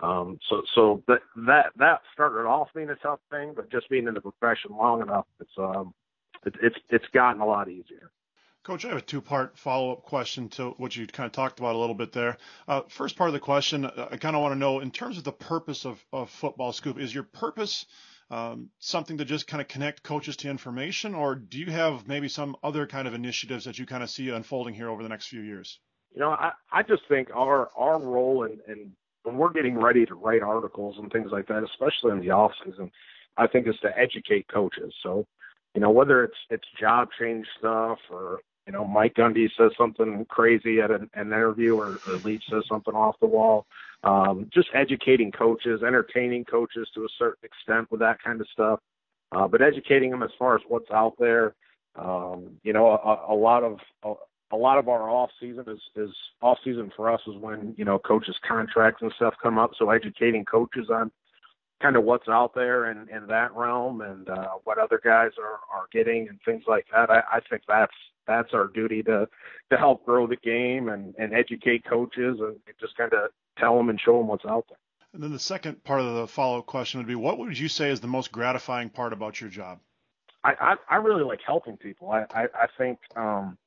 Um, 0.00 0.38
so 0.48 0.62
so 0.74 1.02
that 1.06 1.20
that 1.46 1.66
that 1.76 2.00
started 2.12 2.46
off 2.48 2.68
being 2.74 2.90
a 2.90 2.96
tough 2.96 3.20
thing 3.30 3.52
but 3.54 3.70
just 3.70 3.88
being 3.88 4.08
in 4.08 4.14
the 4.14 4.20
profession 4.20 4.72
long 4.76 5.00
enough 5.00 5.26
it's 5.40 5.52
um 5.58 5.94
it, 6.44 6.54
it's 6.60 6.76
it's 6.90 7.04
gotten 7.12 7.40
a 7.40 7.46
lot 7.46 7.68
easier 7.68 8.10
Coach, 8.64 8.84
I 8.84 8.90
have 8.90 8.98
a 8.98 9.00
two-part 9.02 9.58
follow-up 9.58 10.04
question 10.04 10.48
to 10.50 10.70
what 10.76 10.94
you 10.94 11.04
kind 11.08 11.26
of 11.26 11.32
talked 11.32 11.58
about 11.58 11.74
a 11.74 11.78
little 11.78 11.96
bit 11.96 12.12
there. 12.12 12.36
Uh, 12.68 12.82
first 12.88 13.16
part 13.16 13.28
of 13.28 13.34
the 13.34 13.40
question, 13.40 13.84
uh, 13.86 14.08
I 14.12 14.16
kind 14.18 14.36
of 14.36 14.42
want 14.42 14.52
to 14.52 14.58
know, 14.58 14.78
in 14.78 14.92
terms 14.92 15.18
of 15.18 15.24
the 15.24 15.32
purpose 15.32 15.84
of, 15.84 16.00
Football 16.30 16.72
Scoop, 16.72 16.96
is 16.96 17.12
your 17.12 17.24
purpose 17.24 17.86
um, 18.30 18.70
something 18.78 19.18
to 19.18 19.24
just 19.24 19.48
kind 19.48 19.60
of 19.60 19.66
connect 19.66 20.04
coaches 20.04 20.36
to 20.38 20.48
information, 20.48 21.12
or 21.16 21.34
do 21.34 21.58
you 21.58 21.72
have 21.72 22.06
maybe 22.06 22.28
some 22.28 22.54
other 22.62 22.86
kind 22.86 23.08
of 23.08 23.14
initiatives 23.14 23.64
that 23.64 23.80
you 23.80 23.84
kind 23.84 24.04
of 24.04 24.10
see 24.10 24.28
unfolding 24.28 24.74
here 24.74 24.88
over 24.88 25.02
the 25.02 25.08
next 25.08 25.26
few 25.26 25.40
years? 25.40 25.80
You 26.14 26.20
know, 26.20 26.30
I, 26.30 26.52
I 26.70 26.82
just 26.82 27.02
think 27.08 27.30
our 27.34 27.68
our 27.76 28.00
role 28.00 28.44
and 28.44 28.60
in, 28.68 28.92
when 29.24 29.38
we're 29.38 29.52
getting 29.52 29.76
ready 29.76 30.06
to 30.06 30.14
write 30.14 30.42
articles 30.42 30.96
and 30.98 31.10
things 31.10 31.30
like 31.32 31.48
that, 31.48 31.64
especially 31.64 32.12
in 32.12 32.20
the 32.20 32.30
off 32.30 32.52
season, 32.64 32.92
I 33.36 33.48
think 33.48 33.66
is 33.66 33.74
to 33.82 33.90
educate 33.98 34.46
coaches. 34.46 34.94
So, 35.02 35.26
you 35.74 35.80
know, 35.80 35.90
whether 35.90 36.22
it's 36.22 36.36
it's 36.48 36.68
job 36.80 37.08
change 37.20 37.46
stuff 37.58 37.98
or 38.08 38.38
you 38.66 38.72
know, 38.72 38.84
Mike 38.84 39.14
Gundy 39.14 39.48
says 39.56 39.72
something 39.76 40.24
crazy 40.28 40.80
at 40.80 40.90
an, 40.90 41.10
an 41.14 41.28
interview, 41.28 41.76
or, 41.76 41.98
or 42.06 42.14
Leach 42.24 42.44
says 42.48 42.62
something 42.68 42.94
off 42.94 43.16
the 43.20 43.26
wall. 43.26 43.66
Um, 44.04 44.48
just 44.52 44.68
educating 44.74 45.32
coaches, 45.32 45.82
entertaining 45.86 46.44
coaches 46.44 46.88
to 46.94 47.04
a 47.04 47.08
certain 47.18 47.44
extent 47.44 47.90
with 47.90 48.00
that 48.00 48.22
kind 48.22 48.40
of 48.40 48.48
stuff, 48.52 48.80
uh, 49.32 49.46
but 49.46 49.62
educating 49.62 50.10
them 50.10 50.22
as 50.22 50.30
far 50.38 50.56
as 50.56 50.62
what's 50.68 50.90
out 50.90 51.14
there. 51.18 51.54
Um, 51.96 52.50
you 52.62 52.72
know, 52.72 52.88
a, 52.88 53.32
a 53.32 53.34
lot 53.34 53.62
of 53.62 53.78
a, 54.04 54.14
a 54.52 54.56
lot 54.56 54.78
of 54.78 54.88
our 54.88 55.08
off 55.08 55.30
season 55.40 55.64
is, 55.68 55.80
is 55.96 56.10
off 56.40 56.58
season 56.64 56.92
for 56.96 57.10
us 57.10 57.20
is 57.26 57.36
when 57.36 57.74
you 57.76 57.84
know 57.84 57.98
coaches 57.98 58.36
contracts 58.46 59.02
and 59.02 59.12
stuff 59.16 59.34
come 59.42 59.58
up. 59.58 59.72
So 59.78 59.90
educating 59.90 60.44
coaches 60.44 60.88
on 60.90 61.10
kind 61.80 61.96
of 61.96 62.04
what's 62.04 62.28
out 62.28 62.54
there 62.54 62.90
in, 62.90 63.08
in 63.08 63.26
that 63.26 63.54
realm 63.54 64.02
and 64.02 64.28
uh, 64.28 64.50
what 64.64 64.78
other 64.78 65.00
guys 65.02 65.32
are, 65.38 65.58
are 65.76 65.86
getting 65.92 66.28
and 66.28 66.38
things 66.44 66.62
like 66.68 66.86
that. 66.92 67.10
I, 67.10 67.22
I 67.32 67.40
think 67.50 67.62
that's 67.66 67.92
that's 68.26 68.52
our 68.52 68.68
duty 68.68 69.02
to 69.04 69.28
to 69.70 69.76
help 69.76 70.04
grow 70.04 70.26
the 70.26 70.36
game 70.36 70.88
and 70.88 71.14
and 71.18 71.34
educate 71.34 71.84
coaches 71.84 72.38
and 72.40 72.56
just 72.80 72.96
kind 72.96 73.12
of 73.12 73.30
tell 73.58 73.76
them 73.76 73.88
and 73.88 74.00
show 74.00 74.18
them 74.18 74.28
what's 74.28 74.44
out 74.44 74.64
there. 74.68 74.78
And 75.14 75.22
then 75.22 75.32
the 75.32 75.38
second 75.38 75.84
part 75.84 76.00
of 76.00 76.14
the 76.14 76.26
follow 76.26 76.58
up 76.58 76.66
question 76.66 76.98
would 76.98 77.06
be, 77.06 77.14
what 77.14 77.38
would 77.38 77.58
you 77.58 77.68
say 77.68 77.90
is 77.90 78.00
the 78.00 78.06
most 78.06 78.32
gratifying 78.32 78.88
part 78.88 79.12
about 79.12 79.40
your 79.40 79.50
job? 79.50 79.78
I 80.44 80.54
I, 80.60 80.74
I 80.88 80.96
really 80.96 81.24
like 81.24 81.40
helping 81.46 81.76
people. 81.76 82.10
I 82.10 82.24
I, 82.34 82.42
I 82.54 82.66
think 82.78 82.98
um 83.16 83.58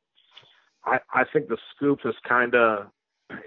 I 0.85 0.99
I 1.13 1.23
think 1.31 1.47
the 1.47 1.57
scoop 1.75 1.99
is 2.05 2.15
kind 2.27 2.55
of 2.55 2.87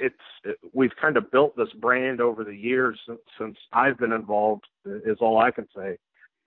it's 0.01 0.15
it, 0.45 0.59
we've 0.73 0.95
kind 1.01 1.17
of 1.17 1.31
built 1.31 1.57
this 1.57 1.73
brand 1.73 2.21
over 2.21 2.45
the 2.45 2.55
years 2.55 2.99
since, 3.07 3.21
since 3.39 3.57
I've 3.73 3.99
been 3.99 4.13
involved 4.13 4.65
is 4.85 5.19
all 5.21 5.39
I 5.39 5.51
can 5.51 5.69
say. 5.75 5.99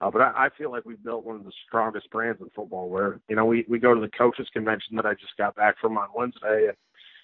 Uh, 0.02 0.10
but 0.10 0.20
I, 0.20 0.46
I 0.46 0.48
feel 0.58 0.72
like 0.72 0.84
we've 0.84 1.02
built 1.02 1.24
one 1.24 1.36
of 1.36 1.44
the 1.44 1.52
strongest 1.66 2.10
brands 2.10 2.40
in 2.40 2.50
football. 2.54 2.88
Where 2.88 3.20
you 3.28 3.36
know 3.36 3.44
we 3.44 3.64
we 3.68 3.78
go 3.78 3.94
to 3.94 4.00
the 4.00 4.08
coaches 4.08 4.48
convention 4.52 4.96
that 4.96 5.06
I 5.06 5.14
just 5.14 5.36
got 5.38 5.54
back 5.54 5.76
from 5.80 5.96
on 5.96 6.08
Wednesday, 6.14 6.66
and 6.68 6.76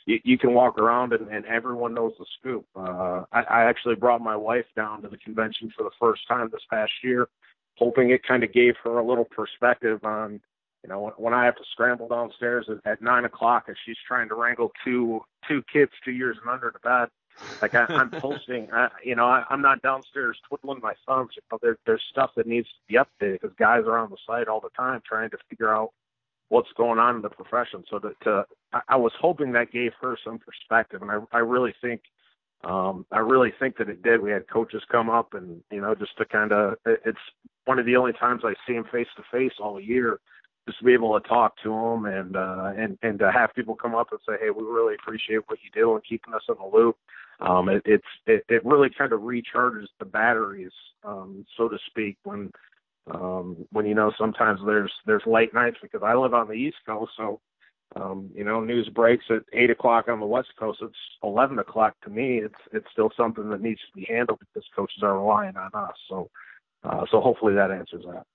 you, 0.06 0.20
you 0.24 0.38
can 0.38 0.54
walk 0.54 0.78
around 0.78 1.12
and, 1.12 1.28
and 1.28 1.44
everyone 1.46 1.92
knows 1.92 2.12
the 2.18 2.26
scoop. 2.38 2.64
Uh, 2.76 3.24
I, 3.32 3.42
I 3.42 3.64
actually 3.64 3.96
brought 3.96 4.20
my 4.20 4.36
wife 4.36 4.66
down 4.76 5.02
to 5.02 5.08
the 5.08 5.18
convention 5.18 5.72
for 5.76 5.82
the 5.82 5.90
first 5.98 6.26
time 6.28 6.48
this 6.52 6.62
past 6.70 6.92
year, 7.02 7.28
hoping 7.76 8.10
it 8.10 8.22
kind 8.22 8.44
of 8.44 8.52
gave 8.52 8.74
her 8.84 8.98
a 8.98 9.04
little 9.04 9.26
perspective 9.26 10.04
on 10.04 10.40
you 10.84 10.88
know, 10.88 11.12
when, 11.16 11.34
I 11.34 11.44
have 11.44 11.56
to 11.56 11.64
scramble 11.72 12.08
downstairs 12.08 12.68
at, 12.70 12.90
at 12.90 13.02
nine 13.02 13.24
o'clock 13.24 13.64
and 13.66 13.76
she's 13.84 13.96
trying 14.06 14.28
to 14.28 14.36
wrangle 14.36 14.70
two 14.84 15.20
two 15.48 15.62
kids 15.72 15.90
two 16.04 16.12
years 16.12 16.36
and 16.40 16.48
under 16.48 16.70
to 16.70 16.78
bed, 16.78 17.08
like 17.62 17.74
I, 17.74 17.84
I'm 17.88 18.10
posting, 18.10 18.68
I, 18.72 18.88
you 19.04 19.14
know, 19.14 19.26
I, 19.26 19.44
I'm 19.50 19.62
not 19.62 19.82
downstairs 19.82 20.38
twiddling 20.48 20.80
my 20.80 20.94
thumbs. 21.06 21.30
but 21.50 21.60
there, 21.60 21.78
there's 21.86 22.02
stuff 22.10 22.30
that 22.36 22.46
needs 22.46 22.68
to 22.68 22.74
be 22.88 22.94
updated 22.94 23.40
because 23.40 23.56
guys 23.58 23.84
are 23.86 23.98
on 23.98 24.10
the 24.10 24.16
site 24.26 24.48
all 24.48 24.60
the 24.60 24.70
time 24.70 25.00
trying 25.06 25.30
to 25.30 25.38
figure 25.48 25.74
out 25.74 25.92
what's 26.48 26.72
going 26.76 26.98
on 26.98 27.16
in 27.16 27.22
the 27.22 27.28
profession. 27.28 27.84
So 27.90 27.98
that 27.98 28.20
to, 28.22 28.44
I, 28.72 28.80
I 28.90 28.96
was 28.96 29.12
hoping 29.20 29.52
that 29.52 29.72
gave 29.72 29.92
her 30.00 30.16
some 30.24 30.38
perspective, 30.38 31.02
and 31.02 31.10
I, 31.10 31.18
I 31.32 31.38
really 31.38 31.74
think, 31.80 32.02
um, 32.64 33.06
I 33.12 33.18
really 33.18 33.52
think 33.58 33.76
that 33.76 33.88
it 33.88 34.02
did. 34.02 34.20
We 34.20 34.30
had 34.30 34.48
coaches 34.48 34.82
come 34.90 35.08
up, 35.08 35.34
and 35.34 35.62
you 35.70 35.80
know, 35.80 35.94
just 35.94 36.16
to 36.18 36.24
kind 36.24 36.52
of, 36.52 36.74
it, 36.86 37.00
it's 37.04 37.18
one 37.66 37.78
of 37.78 37.86
the 37.86 37.96
only 37.96 38.12
times 38.12 38.42
I 38.44 38.54
see 38.66 38.74
them 38.74 38.86
face 38.90 39.06
to 39.16 39.22
face 39.30 39.52
all 39.60 39.80
year 39.80 40.20
just 40.68 40.78
to 40.78 40.84
be 40.84 40.92
able 40.94 41.18
to 41.18 41.28
talk 41.28 41.54
to 41.64 41.70
them 41.70 42.04
and 42.04 42.36
uh, 42.36 42.72
and 42.76 42.98
and 43.02 43.18
to 43.18 43.32
have 43.32 43.56
people 43.56 43.74
come 43.74 43.96
up 43.96 44.12
and 44.12 44.20
say, 44.28 44.34
hey, 44.40 44.50
we 44.50 44.62
really 44.62 44.94
appreciate 45.00 45.42
what 45.48 45.58
you 45.64 45.70
do 45.74 45.94
and 45.94 46.04
keeping 46.04 46.34
us 46.34 46.46
in 46.48 46.54
the 46.60 46.76
loop. 46.76 46.96
Um, 47.40 47.68
it, 47.68 47.82
it's 47.84 48.12
it, 48.26 48.44
it 48.48 48.64
really 48.64 48.90
kind 48.96 49.12
of 49.12 49.20
recharges 49.22 49.88
the 49.98 50.04
batteries, 50.04 50.76
um, 51.02 51.44
so 51.56 51.68
to 51.68 51.78
speak, 51.90 52.16
when 52.24 52.52
Um, 53.10 53.66
when 53.72 53.86
you 53.86 53.94
know 53.94 54.10
sometimes 54.18 54.60
there's 54.66 54.92
there's 55.06 55.26
late 55.26 55.54
nights 55.54 55.78
because 55.80 56.02
I 56.04 56.14
live 56.14 56.34
on 56.34 56.48
the 56.48 56.60
East 56.66 56.80
Coast, 56.84 57.12
so 57.16 57.40
um, 57.96 58.18
you 58.38 58.44
know 58.44 58.60
news 58.60 58.88
breaks 58.90 59.24
at 59.30 59.44
eight 59.54 59.70
o'clock 59.70 60.08
on 60.08 60.20
the 60.20 60.26
West 60.36 60.52
Coast. 60.60 60.80
It's 60.82 61.02
eleven 61.22 61.58
o'clock 61.58 61.94
to 62.04 62.10
me. 62.10 62.26
It's 62.46 62.62
it's 62.76 62.90
still 62.92 63.10
something 63.16 63.48
that 63.48 63.62
needs 63.62 63.80
to 63.80 63.92
be 63.98 64.06
handled 64.14 64.40
because 64.40 64.76
coaches 64.76 65.02
are 65.02 65.18
relying 65.18 65.56
on 65.56 65.70
us. 65.86 65.96
So 66.10 66.28
uh, 66.84 67.04
so 67.10 67.16
hopefully 67.20 67.54
that 67.54 67.70
answers 67.70 68.04
that. 68.10 68.26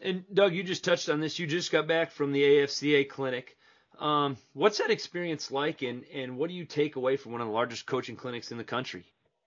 And 0.00 0.24
Doug, 0.32 0.54
you 0.54 0.62
just 0.62 0.84
touched 0.84 1.08
on 1.08 1.20
this. 1.20 1.38
You 1.38 1.46
just 1.46 1.72
got 1.72 1.88
back 1.88 2.12
from 2.12 2.32
the 2.32 2.42
AFCA 2.42 3.08
clinic. 3.08 3.56
Um, 3.98 4.36
what's 4.52 4.78
that 4.78 4.90
experience 4.90 5.50
like, 5.50 5.82
and, 5.82 6.04
and 6.14 6.36
what 6.36 6.48
do 6.48 6.54
you 6.54 6.64
take 6.64 6.96
away 6.96 7.16
from 7.16 7.32
one 7.32 7.40
of 7.40 7.48
the 7.48 7.52
largest 7.52 7.86
coaching 7.86 8.14
clinics 8.14 8.52
in 8.52 8.58
the 8.58 8.64
country? 8.64 9.04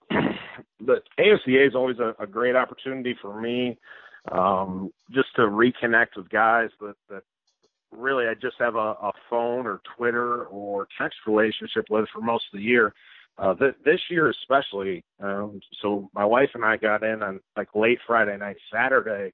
The 0.84 1.02
AFCA 1.20 1.68
is 1.68 1.76
always 1.76 2.00
a, 2.00 2.16
a 2.20 2.26
great 2.26 2.56
opportunity 2.56 3.16
for 3.22 3.40
me 3.40 3.78
um, 4.32 4.92
just 5.12 5.28
to 5.36 5.44
reconnect 5.44 6.18
with 6.18 6.28
guys 6.30 6.70
that, 6.80 6.96
that 7.10 7.22
really 7.92 8.26
I 8.28 8.34
just 8.34 8.56
have 8.60 8.76
a, 8.76 8.96
a 9.02 9.12
phone 9.30 9.68
or 9.68 9.80
Twitter 9.96 10.46
or 10.46 10.88
text 11.00 11.20
relationship 11.28 11.86
with 11.90 12.08
for 12.12 12.22
most 12.22 12.46
of 12.52 12.58
the 12.58 12.64
year. 12.64 12.94
Uh, 13.38 13.54
th- 13.54 13.76
this 13.86 14.00
year 14.10 14.30
especially, 14.30 15.04
um, 15.22 15.60
so 15.82 16.10
my 16.14 16.26
wife 16.26 16.50
and 16.56 16.66
I 16.66 16.78
got 16.78 17.04
in 17.04 17.22
on 17.22 17.40
like 17.56 17.70
late 17.76 18.00
Friday 18.06 18.38
night, 18.38 18.58
Saturday 18.74 19.34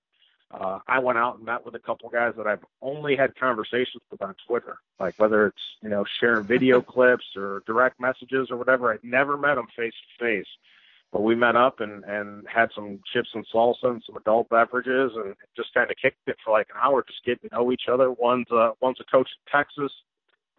uh, 0.52 0.80
I 0.88 1.00
went 1.00 1.18
out 1.18 1.38
and 1.38 1.46
met 1.46 1.66
with 1.66 1.76
a 1.76 1.80
couple 1.80 2.10
guys 2.10 2.34
that 2.38 2.48
I've 2.48 2.64
only 2.82 3.16
had 3.16 3.36
conversations 3.36 4.02
with 4.10 4.22
on 4.22 4.36
Twitter, 4.48 4.78
like 5.00 5.16
whether 5.18 5.48
it's 5.48 5.62
you 5.82 5.90
know 5.90 6.06
sharing 6.20 6.46
video 6.46 6.82
clips 6.94 7.26
or 7.36 7.64
direct 7.66 8.00
messages 8.00 8.50
or 8.50 8.58
whatever. 8.58 8.94
I'd 8.94 9.04
never 9.04 9.38
met 9.38 9.56
them 9.56 9.68
face 9.76 9.94
to 9.94 10.26
face, 10.26 10.48
but 11.12 11.22
we 11.22 11.36
met 11.36 11.58
up 11.58 11.82
and 11.82 12.04
and 12.06 12.48
had 12.48 12.70
some 12.74 13.00
chips 13.12 13.30
and 13.34 13.46
salsa 13.54 13.84
and 13.84 14.04
some 14.06 14.16
adult 14.16 14.48
beverages 14.48 15.12
and 15.16 15.36
just 15.56 15.74
kind 15.74 15.92
of 15.92 15.98
kicked 16.02 16.28
it 16.28 16.38
for 16.46 16.52
like 16.52 16.68
an 16.74 16.80
hour, 16.82 17.04
just 17.06 17.26
getting 17.26 17.50
to 17.50 17.56
know 17.56 17.72
each 17.74 17.90
other. 17.92 18.12
One's 18.12 18.50
uh, 18.50 18.72
one's 18.82 19.02
a 19.02 19.12
coach 19.12 19.30
in 19.30 19.52
Texas, 19.52 19.92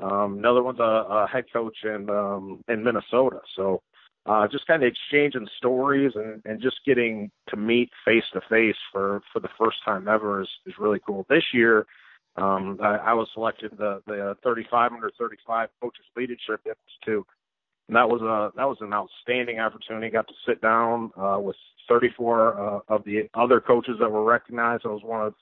um, 0.01 0.39
another 0.39 0.63
one's 0.63 0.81
a, 0.81 0.83
a 0.83 1.27
head 1.27 1.45
coach 1.53 1.77
in 1.85 2.09
um, 2.11 2.63
in 2.69 2.85
Minnesota. 2.85 3.41
So 3.57 3.83
uh, 4.29 4.47
just 4.47 4.67
kind 4.67 4.83
of 4.83 4.89
exchanging 4.89 5.49
stories 5.57 6.13
and, 6.15 6.43
and 6.45 6.61
just 6.61 6.77
getting 6.85 7.31
to 7.49 7.57
meet 7.57 7.91
face 8.05 8.25
to 8.35 8.41
face 8.49 8.77
for 8.93 9.23
for 9.33 9.41
the 9.41 9.49
first 9.59 9.79
time 9.85 10.07
ever 10.07 10.43
is, 10.43 10.49
is 10.67 10.75
really 10.79 11.01
cool. 11.07 11.25
This 11.31 11.45
year, 11.55 11.87
um, 12.37 12.79
I, 12.83 12.97
I 12.97 13.13
was 13.15 13.29
selected 13.33 13.73
the 13.79 14.03
the 14.07 14.37
35 14.45 14.93
under 14.93 15.11
35 15.19 15.71
coaches 15.81 16.05
leadership 16.15 16.61
institute, 16.67 17.27
and 17.89 17.97
that 17.97 18.09
was 18.09 18.21
a 18.21 18.53
that 18.57 18.69
was 18.69 18.77
an 18.81 18.93
outstanding 18.93 19.61
opportunity. 19.61 20.11
Got 20.11 20.29
to 20.29 20.35
sit 20.47 20.61
down 20.61 21.11
uh, 21.17 21.39
with 21.41 21.57
34 21.89 22.61
uh, 22.61 22.81
of 22.89 23.05
the 23.05 23.31
other 23.33 23.61
coaches 23.61 23.97
that 23.99 24.11
were 24.11 24.25
recognized. 24.25 24.83
I 24.85 24.89
was 24.89 25.03
one 25.03 25.27
of 25.27 25.35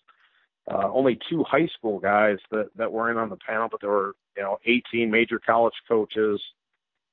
uh, 0.71 0.89
only 0.93 1.19
two 1.29 1.45
high 1.45 1.69
school 1.77 1.99
guys 1.99 2.39
that 2.53 2.71
that 2.77 2.93
were 2.93 3.11
in 3.11 3.17
on 3.17 3.31
the 3.31 3.37
panel, 3.37 3.69
but 3.69 3.81
there 3.81 3.91
were 3.91 4.15
you 4.37 4.45
know 4.45 4.59
18 4.65 5.11
major 5.11 5.41
college 5.45 5.75
coaches. 5.89 6.41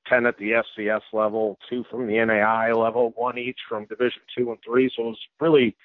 10 0.08 0.26
at 0.26 0.36
the 0.38 0.62
FCS 0.78 1.02
level, 1.12 1.58
two 1.68 1.84
from 1.90 2.06
the 2.06 2.14
NAIA 2.14 2.76
level, 2.76 3.12
one 3.16 3.38
each 3.38 3.58
from 3.68 3.86
Division 3.86 4.22
two 4.36 4.50
and 4.50 4.58
three. 4.64 4.90
So 4.94 5.04
it 5.04 5.06
was 5.06 5.18
really 5.40 5.76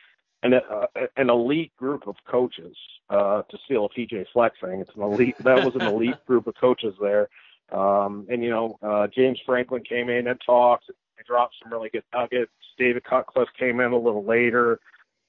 an 0.44 0.54
uh, 0.54 0.88
an 1.18 1.30
elite 1.30 1.76
group 1.78 2.08
of 2.08 2.16
coaches. 2.30 2.76
Uh, 3.10 3.42
to 3.50 3.58
steal 3.66 3.86
a 3.86 3.90
PJ 3.90 4.26
Fleck 4.32 4.54
thing, 4.62 4.82
it's 4.82 4.96
an 4.96 5.02
elite. 5.02 5.36
That 5.40 5.66
was 5.66 5.74
an 5.76 5.82
elite 5.82 6.24
group 6.28 6.46
of 6.46 6.56
coaches 6.56 6.94
there. 7.02 7.28
Um, 7.72 8.28
and 8.30 8.44
you 8.44 8.50
know, 8.50 8.78
uh, 8.82 9.08
James 9.08 9.40
Franklin 9.46 9.84
came 9.84 10.10
in 10.10 10.28
and 10.28 10.40
talked. 10.46 10.88
They 10.88 11.24
dropped 11.26 11.56
some 11.62 11.72
really 11.72 11.90
good 11.90 12.04
nuggets. 12.14 12.52
David 12.78 13.04
Cutcliffe 13.04 13.50
came 13.58 13.80
in 13.80 13.92
a 13.92 13.98
little 13.98 14.24
later. 14.24 14.80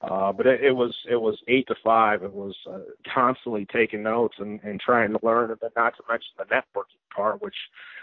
Uh, 0.03 0.31
but 0.31 0.47
it, 0.47 0.63
it 0.63 0.71
was 0.71 0.95
it 1.09 1.15
was 1.15 1.37
eight 1.47 1.67
to 1.67 1.75
five. 1.83 2.23
It 2.23 2.33
was 2.33 2.55
uh, 2.67 2.79
constantly 3.13 3.67
taking 3.71 4.01
notes 4.01 4.35
and, 4.39 4.59
and 4.63 4.79
trying 4.79 5.11
to 5.11 5.19
learn, 5.21 5.51
and 5.51 5.59
then 5.61 5.69
not 5.75 5.95
to 5.97 6.03
mention 6.09 6.31
the 6.37 6.45
networking 6.45 7.15
part, 7.15 7.41
which 7.41 7.55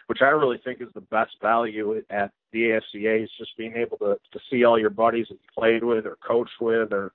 which 0.07 0.23
I 0.23 0.27
really 0.27 0.61
think 0.65 0.81
is 0.81 0.89
the 0.95 1.01
best 1.01 1.33
value 1.43 2.01
at 2.09 2.31
the 2.53 2.61
AFCA 2.95 3.25
is 3.25 3.31
just 3.37 3.57
being 3.57 3.75
able 3.77 3.99
to 3.99 4.17
to 4.33 4.41
see 4.49 4.65
all 4.65 4.79
your 4.79 4.91
buddies 4.91 5.27
that 5.29 5.35
you 5.35 5.49
played 5.59 5.83
with 5.83 6.07
or 6.07 6.17
coached 6.27 6.61
with 6.61 6.93
or 6.93 7.13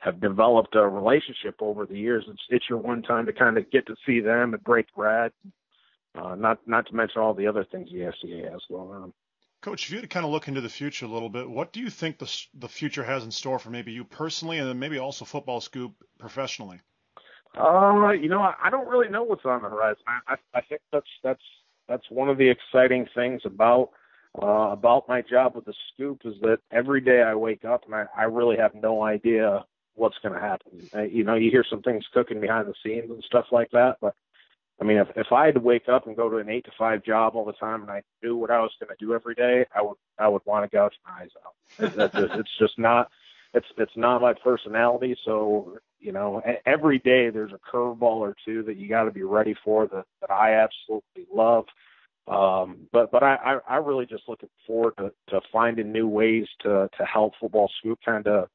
have 0.00 0.20
developed 0.20 0.74
a 0.74 0.86
relationship 0.86 1.54
over 1.60 1.86
the 1.86 1.98
years. 1.98 2.24
It's 2.28 2.42
it's 2.48 2.68
your 2.68 2.78
one 2.78 3.02
time 3.02 3.26
to 3.26 3.32
kind 3.32 3.56
of 3.56 3.70
get 3.70 3.86
to 3.86 3.94
see 4.04 4.18
them 4.18 4.54
and 4.54 4.64
break 4.64 4.92
bread. 4.94 5.30
Uh, 6.16 6.34
not 6.34 6.58
not 6.66 6.86
to 6.86 6.94
mention 6.96 7.20
all 7.20 7.32
the 7.34 7.46
other 7.46 7.64
things 7.64 7.90
the 7.92 7.98
AFCA 7.98 8.50
has 8.50 8.60
going 8.68 8.90
on. 9.02 9.12
Coach, 9.62 9.84
if 9.84 9.90
you 9.90 9.96
had 9.96 10.02
to 10.02 10.08
kind 10.08 10.24
of 10.24 10.32
look 10.32 10.48
into 10.48 10.60
the 10.60 10.68
future 10.68 11.06
a 11.06 11.08
little 11.08 11.28
bit, 11.28 11.48
what 11.48 11.72
do 11.72 11.80
you 11.80 11.90
think 11.90 12.18
the 12.18 12.46
the 12.54 12.68
future 12.68 13.04
has 13.04 13.24
in 13.24 13.30
store 13.30 13.58
for 13.58 13.70
maybe 13.70 13.92
you 13.92 14.04
personally, 14.04 14.58
and 14.58 14.68
then 14.68 14.78
maybe 14.78 14.98
also 14.98 15.24
Football 15.24 15.60
Scoop 15.60 15.92
professionally? 16.18 16.80
Uh, 17.58 18.10
you 18.10 18.28
know, 18.28 18.40
I 18.62 18.70
don't 18.70 18.86
really 18.86 19.08
know 19.08 19.22
what's 19.22 19.44
on 19.44 19.62
the 19.62 19.68
horizon. 19.68 20.02
I, 20.06 20.34
I, 20.34 20.58
I 20.58 20.60
think 20.60 20.82
that's 20.92 21.08
that's 21.22 21.42
that's 21.88 22.04
one 22.10 22.28
of 22.28 22.38
the 22.38 22.48
exciting 22.48 23.08
things 23.14 23.42
about 23.44 23.90
uh, 24.42 24.70
about 24.70 25.08
my 25.08 25.22
job 25.22 25.54
with 25.54 25.64
the 25.64 25.74
Scoop 25.92 26.20
is 26.24 26.34
that 26.42 26.58
every 26.70 27.00
day 27.00 27.22
I 27.22 27.34
wake 27.34 27.64
up 27.64 27.84
and 27.86 27.94
I, 27.94 28.06
I 28.16 28.24
really 28.24 28.56
have 28.56 28.74
no 28.74 29.02
idea 29.02 29.64
what's 29.94 30.18
going 30.22 30.34
to 30.34 30.40
happen. 30.40 31.10
You 31.10 31.24
know, 31.24 31.34
you 31.34 31.50
hear 31.50 31.64
some 31.68 31.80
things 31.80 32.04
cooking 32.12 32.40
behind 32.40 32.68
the 32.68 32.74
scenes 32.84 33.10
and 33.10 33.24
stuff 33.24 33.46
like 33.50 33.70
that, 33.70 33.96
but 34.00 34.14
I 34.80 34.84
mean, 34.84 34.98
if 34.98 35.08
if 35.16 35.32
I 35.32 35.46
had 35.46 35.54
to 35.54 35.60
wake 35.60 35.88
up 35.88 36.06
and 36.06 36.16
go 36.16 36.28
to 36.28 36.36
an 36.36 36.50
eight 36.50 36.64
to 36.66 36.70
five 36.78 37.02
job 37.02 37.34
all 37.34 37.44
the 37.44 37.52
time, 37.54 37.82
and 37.82 37.90
I 37.90 38.02
knew 38.22 38.36
what 38.36 38.50
I 38.50 38.60
was 38.60 38.72
going 38.78 38.94
to 38.96 39.04
do 39.04 39.14
every 39.14 39.34
day, 39.34 39.64
I 39.74 39.82
would 39.82 39.96
I 40.18 40.28
would 40.28 40.42
want 40.44 40.70
to 40.70 40.76
gouge 40.76 40.92
my 41.06 41.22
eyes 41.22 41.30
out. 41.44 41.54
It's, 41.78 42.14
just, 42.14 42.34
it's 42.34 42.58
just 42.58 42.78
not 42.78 43.10
it's 43.54 43.66
it's 43.78 43.96
not 43.96 44.20
my 44.20 44.34
personality. 44.34 45.16
So 45.24 45.78
you 45.98 46.12
know, 46.12 46.42
every 46.66 46.98
day 46.98 47.30
there's 47.30 47.52
a 47.52 47.76
curveball 47.76 48.02
or 48.02 48.36
two 48.44 48.62
that 48.64 48.76
you 48.76 48.88
got 48.88 49.04
to 49.04 49.10
be 49.10 49.22
ready 49.22 49.54
for 49.64 49.86
that 49.88 50.04
that 50.20 50.30
I 50.30 50.54
absolutely 50.54 51.26
love. 51.34 51.64
Um, 52.28 52.88
but 52.92 53.10
but 53.10 53.22
I, 53.22 53.36
I 53.36 53.74
I 53.74 53.76
really 53.76 54.04
just 54.04 54.24
looking 54.28 54.50
forward 54.66 54.94
to 54.98 55.10
to 55.30 55.40
finding 55.50 55.90
new 55.90 56.06
ways 56.06 56.46
to 56.62 56.90
to 56.98 57.04
help 57.04 57.32
football 57.40 57.70
scoop 57.78 57.98
kind 58.04 58.26
of 58.26 58.48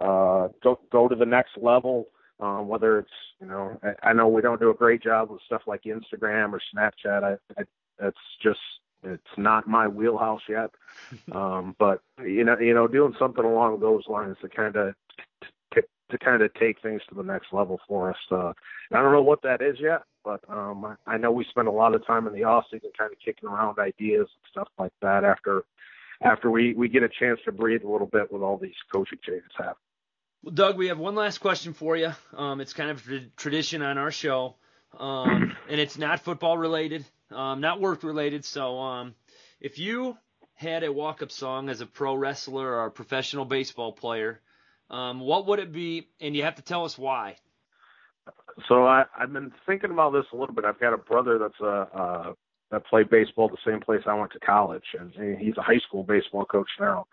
uh, 0.00 0.48
go 0.62 0.80
go 0.90 1.08
to 1.08 1.14
the 1.14 1.26
next 1.26 1.58
level 1.60 2.06
um, 2.40 2.68
whether 2.68 2.98
it's 2.98 3.10
you 3.40 3.46
know 3.46 3.78
I, 3.82 4.10
I 4.10 4.12
know 4.12 4.28
we 4.28 4.42
don't 4.42 4.60
do 4.60 4.70
a 4.70 4.74
great 4.74 5.02
job 5.02 5.30
with 5.30 5.42
stuff 5.46 5.62
like 5.66 5.82
Instagram 5.84 6.52
or 6.52 6.60
Snapchat. 6.74 7.24
I, 7.24 7.60
I 7.60 7.64
it's 8.00 8.18
just 8.42 8.60
it's 9.04 9.22
not 9.36 9.66
my 9.66 9.88
wheelhouse 9.88 10.42
yet. 10.48 10.70
Um, 11.32 11.74
but 11.78 12.00
you 12.22 12.44
know 12.44 12.58
you 12.58 12.74
know 12.74 12.86
doing 12.86 13.14
something 13.18 13.44
along 13.44 13.80
those 13.80 14.04
lines 14.08 14.36
to 14.42 14.48
kind 14.48 14.76
of 14.76 14.94
to, 15.72 15.82
to 16.10 16.18
kind 16.18 16.42
of 16.42 16.52
take 16.54 16.80
things 16.82 17.00
to 17.08 17.14
the 17.14 17.22
next 17.22 17.52
level 17.52 17.80
for 17.88 18.10
us. 18.10 18.16
Uh, 18.30 18.52
I 18.92 19.02
don't 19.02 19.12
know 19.12 19.22
what 19.22 19.42
that 19.42 19.62
is 19.62 19.76
yet, 19.80 20.02
but 20.24 20.40
um, 20.48 20.84
I, 20.84 20.96
I 21.06 21.16
know 21.16 21.32
we 21.32 21.44
spend 21.44 21.68
a 21.68 21.72
lot 21.72 21.94
of 21.94 22.06
time 22.06 22.26
in 22.26 22.34
the 22.34 22.44
off 22.44 22.64
season 22.70 22.90
kind 22.96 23.12
of 23.12 23.18
kicking 23.18 23.48
around 23.48 23.78
ideas 23.78 24.28
and 24.28 24.50
stuff 24.50 24.68
like 24.78 24.92
that 25.00 25.24
after 25.24 25.64
after 26.22 26.50
we 26.50 26.74
we 26.74 26.88
get 26.88 27.02
a 27.02 27.08
chance 27.08 27.40
to 27.44 27.52
breathe 27.52 27.82
a 27.82 27.90
little 27.90 28.06
bit 28.06 28.32
with 28.32 28.42
all 28.42 28.58
these 28.58 28.74
coaching 28.92 29.18
changes 29.26 29.50
happening. 29.56 29.76
Well, 30.42 30.54
Doug, 30.54 30.76
we 30.76 30.88
have 30.88 30.98
one 30.98 31.14
last 31.14 31.38
question 31.38 31.72
for 31.72 31.96
you. 31.96 32.12
Um, 32.36 32.60
it's 32.60 32.72
kind 32.72 32.90
of 32.90 33.08
a 33.08 33.20
tradition 33.36 33.80
on 33.80 33.96
our 33.96 34.10
show, 34.10 34.56
um, 34.98 35.56
and 35.70 35.80
it's 35.80 35.96
not 35.96 36.18
football 36.18 36.58
related, 36.58 37.04
um, 37.30 37.60
not 37.60 37.80
work 37.80 38.02
related. 38.02 38.44
So, 38.44 38.76
um, 38.80 39.14
if 39.60 39.78
you 39.78 40.16
had 40.54 40.82
a 40.82 40.92
walk-up 40.92 41.30
song 41.30 41.68
as 41.68 41.80
a 41.80 41.86
pro 41.86 42.16
wrestler 42.16 42.66
or 42.66 42.86
a 42.86 42.90
professional 42.90 43.44
baseball 43.44 43.92
player, 43.92 44.40
um, 44.90 45.20
what 45.20 45.46
would 45.46 45.60
it 45.60 45.72
be? 45.72 46.08
And 46.20 46.34
you 46.34 46.42
have 46.42 46.56
to 46.56 46.62
tell 46.62 46.84
us 46.84 46.98
why. 46.98 47.36
So 48.68 48.84
I, 48.84 49.04
I've 49.16 49.32
been 49.32 49.52
thinking 49.64 49.92
about 49.92 50.12
this 50.12 50.26
a 50.32 50.36
little 50.36 50.56
bit. 50.56 50.64
I've 50.64 50.80
got 50.80 50.92
a 50.92 50.98
brother 50.98 51.38
that's 51.38 51.60
a 51.60 51.88
uh, 51.96 52.32
that 52.72 52.84
played 52.86 53.10
baseball 53.10 53.46
at 53.46 53.52
the 53.52 53.70
same 53.70 53.80
place 53.80 54.02
I 54.06 54.14
went 54.14 54.32
to 54.32 54.40
college, 54.40 54.96
and 54.98 55.38
he's 55.38 55.56
a 55.56 55.62
high 55.62 55.78
school 55.86 56.02
baseball 56.02 56.46
coach 56.46 56.68
now. 56.80 57.06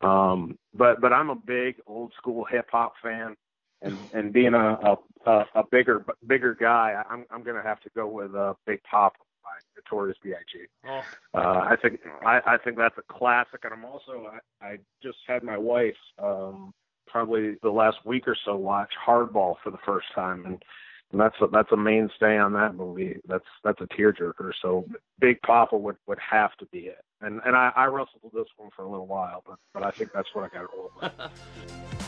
Um, 0.00 0.58
but 0.74 1.00
but 1.00 1.12
I'm 1.12 1.30
a 1.30 1.36
big 1.36 1.76
old 1.86 2.12
school 2.16 2.44
hip 2.44 2.66
hop 2.70 2.94
fan, 3.02 3.36
and 3.82 3.98
and 4.12 4.32
being 4.32 4.54
a 4.54 4.96
a, 5.26 5.44
a 5.54 5.64
bigger 5.70 6.04
bigger 6.26 6.54
guy, 6.54 7.02
I'm 7.08 7.26
I'm 7.30 7.42
gonna 7.42 7.62
have 7.62 7.80
to 7.80 7.90
go 7.94 8.06
with 8.06 8.34
uh, 8.34 8.54
Big 8.66 8.82
Pop 8.84 9.14
by 9.42 9.50
Notorious 9.76 10.18
B.I.G. 10.22 10.64
Oh. 10.86 11.02
Uh, 11.34 11.66
I 11.70 11.76
think 11.80 12.00
I, 12.24 12.40
I 12.46 12.56
think 12.58 12.76
that's 12.76 12.96
a 12.98 13.12
classic, 13.12 13.60
and 13.64 13.72
I'm 13.72 13.84
also 13.84 14.30
I, 14.62 14.66
I 14.66 14.78
just 15.02 15.18
had 15.26 15.42
my 15.42 15.58
wife 15.58 15.96
um, 16.18 16.72
probably 17.06 17.56
the 17.62 17.70
last 17.70 17.98
week 18.04 18.26
or 18.26 18.36
so 18.44 18.56
watch 18.56 18.92
Hardball 19.06 19.56
for 19.62 19.70
the 19.70 19.78
first 19.84 20.06
time, 20.14 20.46
and 20.46 20.62
and 21.12 21.20
that's 21.20 21.34
a, 21.40 21.46
that's 21.48 21.72
a 21.72 21.76
mainstay 21.76 22.38
on 22.38 22.52
that 22.52 22.74
movie. 22.74 23.20
That's 23.26 23.44
that's 23.64 23.80
a 23.80 23.86
tearjerker. 23.86 24.52
So 24.62 24.86
Big 25.18 25.40
Poppa 25.42 25.76
would 25.76 25.96
would 26.06 26.18
have 26.18 26.56
to 26.58 26.66
be 26.66 26.80
it. 26.80 27.04
And 27.20 27.40
and 27.44 27.56
I, 27.56 27.72
I 27.74 27.86
wrestled 27.86 28.22
with 28.22 28.32
this 28.32 28.48
one 28.56 28.70
for 28.74 28.82
a 28.82 28.88
little 28.88 29.06
while, 29.06 29.42
but 29.46 29.58
but 29.74 29.84
I 29.84 29.90
think 29.90 30.12
that's 30.12 30.28
what 30.34 30.44
I 30.44 30.48
got 30.48 30.70
to 30.70 30.76
roll 30.76 30.92
with. 31.00 31.12